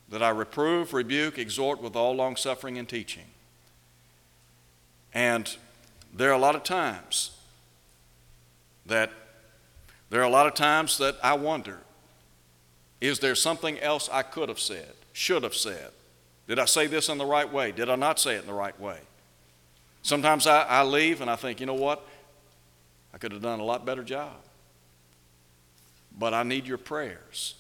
that 0.09 0.23
I 0.23 0.31
reprove, 0.31 0.95
rebuke, 0.95 1.39
exhort 1.39 1.83
with 1.83 1.95
all 1.95 2.15
longsuffering 2.15 2.79
and 2.79 2.89
teaching. 2.89 3.25
And 5.13 5.55
there 6.19 6.31
are 6.31 6.35
a 6.35 6.39
lot 6.39 6.57
of 6.57 6.65
times 6.65 7.31
that 8.87 9.11
there 10.11 10.21
are 10.21 10.25
a 10.25 10.31
lot 10.31 10.47
of 10.49 10.55
times 10.55 10.99
that 10.99 11.17
I 11.23 11.35
wonder 11.35 11.79
is 13.01 13.21
there 13.21 13.37
something 13.37 13.79
else 13.79 14.09
I 14.13 14.23
could 14.23 14.49
have 14.49 14.59
said, 14.59 14.93
should 15.13 15.45
have 15.45 15.55
said? 15.55 15.93
Did 16.49 16.59
I 16.59 16.65
say 16.65 16.89
this 16.89 17.09
in 17.09 17.17
the 17.17 17.25
right 17.25 17.51
way? 17.51 17.71
Did 17.71 17.89
I 17.89 17.95
not 17.95 18.19
say 18.19 18.35
it 18.35 18.41
in 18.41 18.49
the 18.49 18.55
right 18.55 18.79
way? 18.81 18.99
Sometimes 20.03 20.49
I, 20.49 20.63
I 20.63 20.83
leave 20.83 21.21
and 21.21 21.31
I 21.31 21.37
think, 21.37 21.61
you 21.61 21.67
know 21.67 21.75
what? 21.75 22.05
I 23.15 23.19
could 23.19 23.31
have 23.31 23.43
done 23.43 23.61
a 23.61 23.65
lot 23.65 23.87
better 23.87 24.03
job. 24.03 24.35
But 26.19 26.35
I 26.35 26.43
need 26.43 26.67
your 26.67 26.79
prayers. 26.79 27.55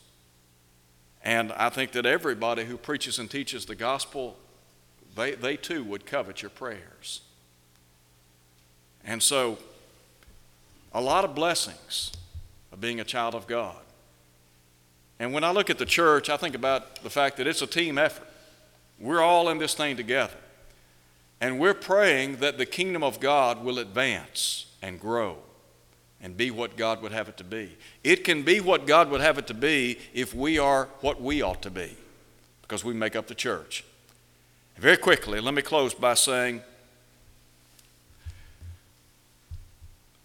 And 1.22 1.52
I 1.52 1.68
think 1.68 1.92
that 1.92 2.06
everybody 2.06 2.64
who 2.64 2.76
preaches 2.76 3.20
and 3.20 3.30
teaches 3.30 3.66
the 3.66 3.76
gospel, 3.76 4.36
they, 5.14 5.36
they 5.36 5.56
too 5.56 5.84
would 5.84 6.04
covet 6.04 6.42
your 6.42 6.50
prayers. 6.50 7.20
And 9.08 9.22
so, 9.22 9.56
a 10.92 11.00
lot 11.00 11.24
of 11.24 11.34
blessings 11.34 12.12
of 12.70 12.78
being 12.78 13.00
a 13.00 13.04
child 13.04 13.34
of 13.34 13.46
God. 13.46 13.80
And 15.18 15.32
when 15.32 15.44
I 15.44 15.50
look 15.50 15.70
at 15.70 15.78
the 15.78 15.86
church, 15.86 16.28
I 16.28 16.36
think 16.36 16.54
about 16.54 17.02
the 17.02 17.08
fact 17.08 17.38
that 17.38 17.46
it's 17.46 17.62
a 17.62 17.66
team 17.66 17.96
effort. 17.96 18.28
We're 19.00 19.22
all 19.22 19.48
in 19.48 19.56
this 19.56 19.72
thing 19.72 19.96
together. 19.96 20.36
And 21.40 21.58
we're 21.58 21.72
praying 21.72 22.36
that 22.36 22.58
the 22.58 22.66
kingdom 22.66 23.02
of 23.02 23.18
God 23.18 23.64
will 23.64 23.78
advance 23.78 24.66
and 24.82 25.00
grow 25.00 25.38
and 26.20 26.36
be 26.36 26.50
what 26.50 26.76
God 26.76 27.00
would 27.00 27.12
have 27.12 27.30
it 27.30 27.38
to 27.38 27.44
be. 27.44 27.78
It 28.04 28.24
can 28.24 28.42
be 28.42 28.60
what 28.60 28.86
God 28.86 29.10
would 29.10 29.22
have 29.22 29.38
it 29.38 29.46
to 29.46 29.54
be 29.54 29.98
if 30.12 30.34
we 30.34 30.58
are 30.58 30.90
what 31.00 31.18
we 31.18 31.40
ought 31.40 31.62
to 31.62 31.70
be, 31.70 31.96
because 32.60 32.84
we 32.84 32.92
make 32.92 33.16
up 33.16 33.26
the 33.26 33.34
church. 33.34 33.84
Very 34.76 34.98
quickly, 34.98 35.40
let 35.40 35.54
me 35.54 35.62
close 35.62 35.94
by 35.94 36.12
saying 36.12 36.62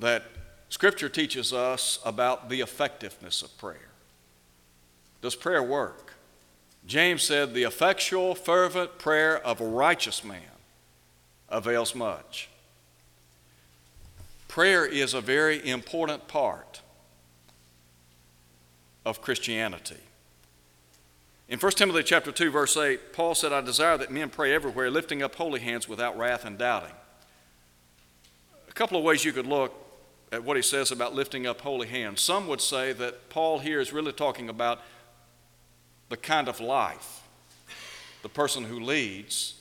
that 0.03 0.23
Scripture 0.67 1.07
teaches 1.07 1.53
us 1.53 1.97
about 2.03 2.49
the 2.49 2.59
effectiveness 2.59 3.41
of 3.41 3.57
prayer. 3.57 3.89
Does 5.21 5.33
prayer 5.33 5.63
work? 5.63 6.13
James 6.85 7.23
said, 7.23 7.53
The 7.53 7.63
effectual, 7.63 8.35
fervent 8.35 8.97
prayer 8.97 9.39
of 9.39 9.61
a 9.61 9.65
righteous 9.65 10.21
man 10.21 10.41
avails 11.47 11.95
much. 11.95 12.49
Prayer 14.49 14.85
is 14.85 15.13
a 15.13 15.21
very 15.21 15.65
important 15.65 16.27
part 16.27 16.81
of 19.05 19.21
Christianity. 19.21 20.01
In 21.47 21.59
1 21.59 21.71
Timothy 21.73 22.03
chapter 22.03 22.33
2 22.33 22.51
verse 22.51 22.75
8, 22.75 23.13
Paul 23.13 23.35
said, 23.35 23.53
"I 23.53 23.61
desire 23.61 23.97
that 23.97 24.11
men 24.11 24.29
pray 24.29 24.53
everywhere, 24.53 24.91
lifting 24.91 25.23
up 25.23 25.35
holy 25.35 25.61
hands 25.61 25.87
without 25.87 26.17
wrath 26.17 26.43
and 26.43 26.57
doubting." 26.57 26.95
A 28.67 28.73
couple 28.73 28.97
of 28.97 29.03
ways 29.03 29.23
you 29.23 29.31
could 29.31 29.47
look 29.47 29.82
at 30.33 30.43
what 30.43 30.57
he 30.57 30.63
says 30.63 30.91
about 30.91 31.13
lifting 31.13 31.45
up 31.45 31.61
holy 31.61 31.87
hands. 31.87 32.19
Some 32.19 32.47
would 32.47 32.59
say 32.59 32.91
that 32.93 33.29
Paul 33.29 33.59
here 33.59 33.79
is 33.79 33.93
really 33.93 34.11
talking 34.11 34.49
about 34.49 34.81
the 36.09 36.17
kind 36.17 36.47
of 36.47 36.59
life 36.59 37.21
the 38.23 38.29
person 38.29 38.63
who 38.63 38.79
leads 38.79 39.55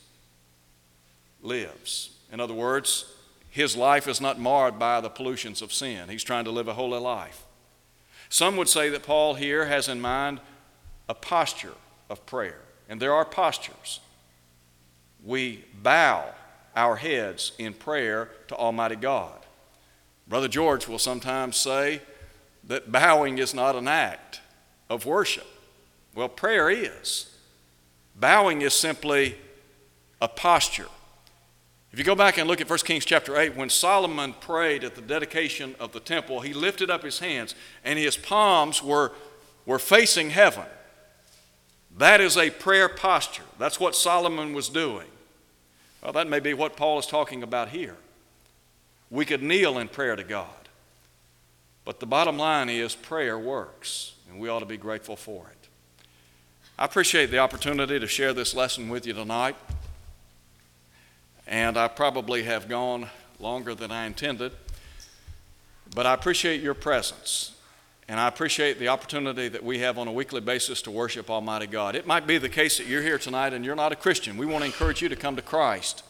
lives. 1.42 2.10
In 2.32 2.40
other 2.40 2.54
words, 2.54 3.12
his 3.50 3.76
life 3.76 4.06
is 4.06 4.20
not 4.20 4.38
marred 4.38 4.78
by 4.78 5.00
the 5.00 5.10
pollutions 5.10 5.60
of 5.60 5.72
sin. 5.72 6.08
He's 6.08 6.22
trying 6.22 6.44
to 6.44 6.52
live 6.52 6.68
a 6.68 6.74
holy 6.74 7.00
life. 7.00 7.44
Some 8.28 8.56
would 8.56 8.68
say 8.68 8.88
that 8.88 9.02
Paul 9.02 9.34
here 9.34 9.66
has 9.66 9.88
in 9.88 10.00
mind 10.00 10.40
a 11.08 11.14
posture 11.14 11.74
of 12.08 12.24
prayer, 12.24 12.60
and 12.88 13.02
there 13.02 13.12
are 13.12 13.24
postures. 13.24 14.00
We 15.24 15.64
bow 15.82 16.32
our 16.74 16.96
heads 16.96 17.52
in 17.58 17.74
prayer 17.74 18.30
to 18.46 18.54
Almighty 18.54 18.96
God. 18.96 19.41
Brother 20.32 20.48
George 20.48 20.88
will 20.88 20.98
sometimes 20.98 21.58
say 21.58 22.00
that 22.64 22.90
bowing 22.90 23.36
is 23.36 23.52
not 23.52 23.76
an 23.76 23.86
act 23.86 24.40
of 24.88 25.04
worship. 25.04 25.46
Well, 26.14 26.30
prayer 26.30 26.70
is. 26.70 27.36
Bowing 28.18 28.62
is 28.62 28.72
simply 28.72 29.36
a 30.22 30.28
posture. 30.28 30.88
If 31.92 31.98
you 31.98 32.04
go 32.06 32.14
back 32.14 32.38
and 32.38 32.48
look 32.48 32.62
at 32.62 32.70
1 32.70 32.78
Kings 32.78 33.04
chapter 33.04 33.36
8, 33.36 33.56
when 33.56 33.68
Solomon 33.68 34.32
prayed 34.32 34.84
at 34.84 34.94
the 34.94 35.02
dedication 35.02 35.74
of 35.78 35.92
the 35.92 36.00
temple, 36.00 36.40
he 36.40 36.54
lifted 36.54 36.88
up 36.88 37.02
his 37.02 37.18
hands 37.18 37.54
and 37.84 37.98
his 37.98 38.16
palms 38.16 38.82
were, 38.82 39.12
were 39.66 39.78
facing 39.78 40.30
heaven. 40.30 40.64
That 41.98 42.22
is 42.22 42.38
a 42.38 42.48
prayer 42.48 42.88
posture. 42.88 43.44
That's 43.58 43.78
what 43.78 43.94
Solomon 43.94 44.54
was 44.54 44.70
doing. 44.70 45.08
Well, 46.02 46.14
that 46.14 46.26
may 46.26 46.40
be 46.40 46.54
what 46.54 46.74
Paul 46.74 46.98
is 46.98 47.06
talking 47.06 47.42
about 47.42 47.68
here. 47.68 47.98
We 49.12 49.24
could 49.24 49.44
kneel 49.44 49.78
in 49.78 49.86
prayer 49.86 50.16
to 50.16 50.24
God. 50.24 50.48
But 51.84 52.00
the 52.00 52.06
bottom 52.06 52.36
line 52.36 52.68
is 52.68 52.96
prayer 52.96 53.38
works, 53.38 54.14
and 54.28 54.40
we 54.40 54.48
ought 54.48 54.60
to 54.60 54.66
be 54.66 54.76
grateful 54.76 55.14
for 55.14 55.46
it. 55.52 55.68
I 56.76 56.86
appreciate 56.86 57.30
the 57.30 57.38
opportunity 57.38 58.00
to 58.00 58.08
share 58.08 58.32
this 58.32 58.54
lesson 58.54 58.88
with 58.88 59.06
you 59.06 59.12
tonight 59.12 59.54
and 61.46 61.76
I 61.76 61.88
probably 61.88 62.44
have 62.44 62.68
gone 62.68 63.08
longer 63.38 63.74
than 63.74 63.90
I 63.90 64.06
intended. 64.06 64.52
But 65.94 66.06
I 66.06 66.14
appreciate 66.14 66.62
your 66.62 66.74
presence, 66.74 67.54
and 68.08 68.18
I 68.18 68.28
appreciate 68.28 68.78
the 68.78 68.88
opportunity 68.88 69.48
that 69.48 69.62
we 69.62 69.80
have 69.80 69.98
on 69.98 70.08
a 70.08 70.12
weekly 70.12 70.40
basis 70.40 70.80
to 70.82 70.90
worship 70.90 71.28
Almighty 71.28 71.66
God. 71.66 71.94
It 71.94 72.06
might 72.06 72.26
be 72.26 72.38
the 72.38 72.48
case 72.48 72.78
that 72.78 72.86
you're 72.86 73.02
here 73.02 73.18
tonight 73.18 73.52
and 73.52 73.64
you're 73.64 73.76
not 73.76 73.92
a 73.92 73.96
Christian. 73.96 74.38
We 74.38 74.46
want 74.46 74.62
to 74.62 74.66
encourage 74.66 75.02
you 75.02 75.08
to 75.10 75.16
come 75.16 75.36
to 75.36 75.42
Christ. 75.42 76.02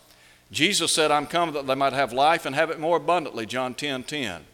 Jesus 0.53 0.93
said, 0.93 1.11
I'm 1.11 1.27
come 1.27 1.53
that 1.55 1.67
they 1.67 1.75
might 1.75 1.93
have 1.93 2.13
life 2.13 2.47
and 2.47 2.55
have 2.55 2.71
it 2.71 2.79
more 2.79 2.99
abundantly, 2.99 3.47
John 3.47 3.75
10 3.75 4.05
10. 4.05 4.45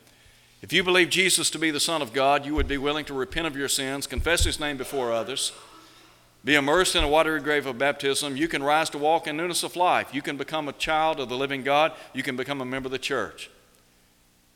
If 0.63 0.73
you 0.73 0.83
believe 0.83 1.11
Jesus 1.11 1.51
to 1.51 1.59
be 1.59 1.71
the 1.71 1.79
Son 1.79 2.01
of 2.01 2.15
God, 2.15 2.47
you 2.47 2.55
would 2.55 2.67
be 2.67 2.79
willing 2.79 3.05
to 3.05 3.15
repent 3.15 3.47
of 3.47 3.57
your 3.57 3.69
sins, 3.69 4.07
confess 4.07 4.45
His 4.45 4.59
name 4.59 4.79
before 4.79 5.13
others 5.13 5.53
be 6.45 6.55
immersed 6.55 6.95
in 6.95 7.05
a 7.05 7.09
watery 7.09 7.41
grave 7.41 7.67
of 7.67 7.79
baptism, 7.79 8.37
you 8.37 8.49
can 8.49 8.63
rise 8.63 8.89
to 8.91 8.99
walk 8.99 9.27
in 9.27 9.37
newness 9.37 9.63
of 9.63 9.77
life. 9.77 10.15
You 10.15 10.23
can 10.23 10.37
become 10.37 10.69
a 10.69 10.73
child 10.73 11.21
of 11.21 11.29
the 11.29 11.37
living 11.37 11.63
God. 11.63 11.93
You 12.15 12.23
can 12.23 12.37
become 12.37 12.61
a 12.61 12.65
member 12.65 12.87
of 12.87 12.93
the 12.93 12.99
church. 12.99 13.51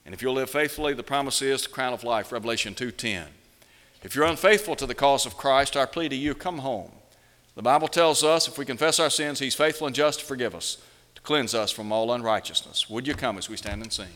And 0.07 0.15
if 0.15 0.23
you'll 0.23 0.35
live 0.35 0.51
faithfully, 0.51 0.95
the 0.95 1.03
promise 1.03 1.43
is 1.43 1.63
the 1.63 1.69
crown 1.69 1.93
of 1.93 2.05
life, 2.05 2.33
Revelation 2.33 2.75
2:10. 2.75 3.27
If 4.03 4.15
you're 4.15 4.25
unfaithful 4.25 4.75
to 4.77 4.87
the 4.87 4.95
cause 4.95 5.27
of 5.27 5.37
Christ, 5.37 5.77
our 5.77 5.87
plea 5.87 6.09
to 6.09 6.17
you, 6.17 6.35
come 6.35 6.59
home. 6.59 6.93
The 7.55 7.63
Bible 7.63 7.89
tells 7.89 8.25
us 8.25 8.49
if 8.49 8.59
we 8.59 8.65
confess 8.65 8.99
our 8.99 9.11
sins, 9.11 9.39
He's 9.39 9.55
faithful 9.55 9.87
and 9.87 9.95
just 9.95 10.21
to 10.21 10.25
forgive 10.25 10.55
us, 10.55 10.79
cleanse 11.23 11.55
us 11.55 11.71
from 11.71 11.93
all 11.93 12.13
unrighteousness. 12.13 12.89
Would 12.91 13.07
you 13.07 13.15
come 13.15 13.39
as 13.39 13.49
we 13.49 13.57
stand 13.57 13.83
and 13.83 13.93
sing? 13.93 14.09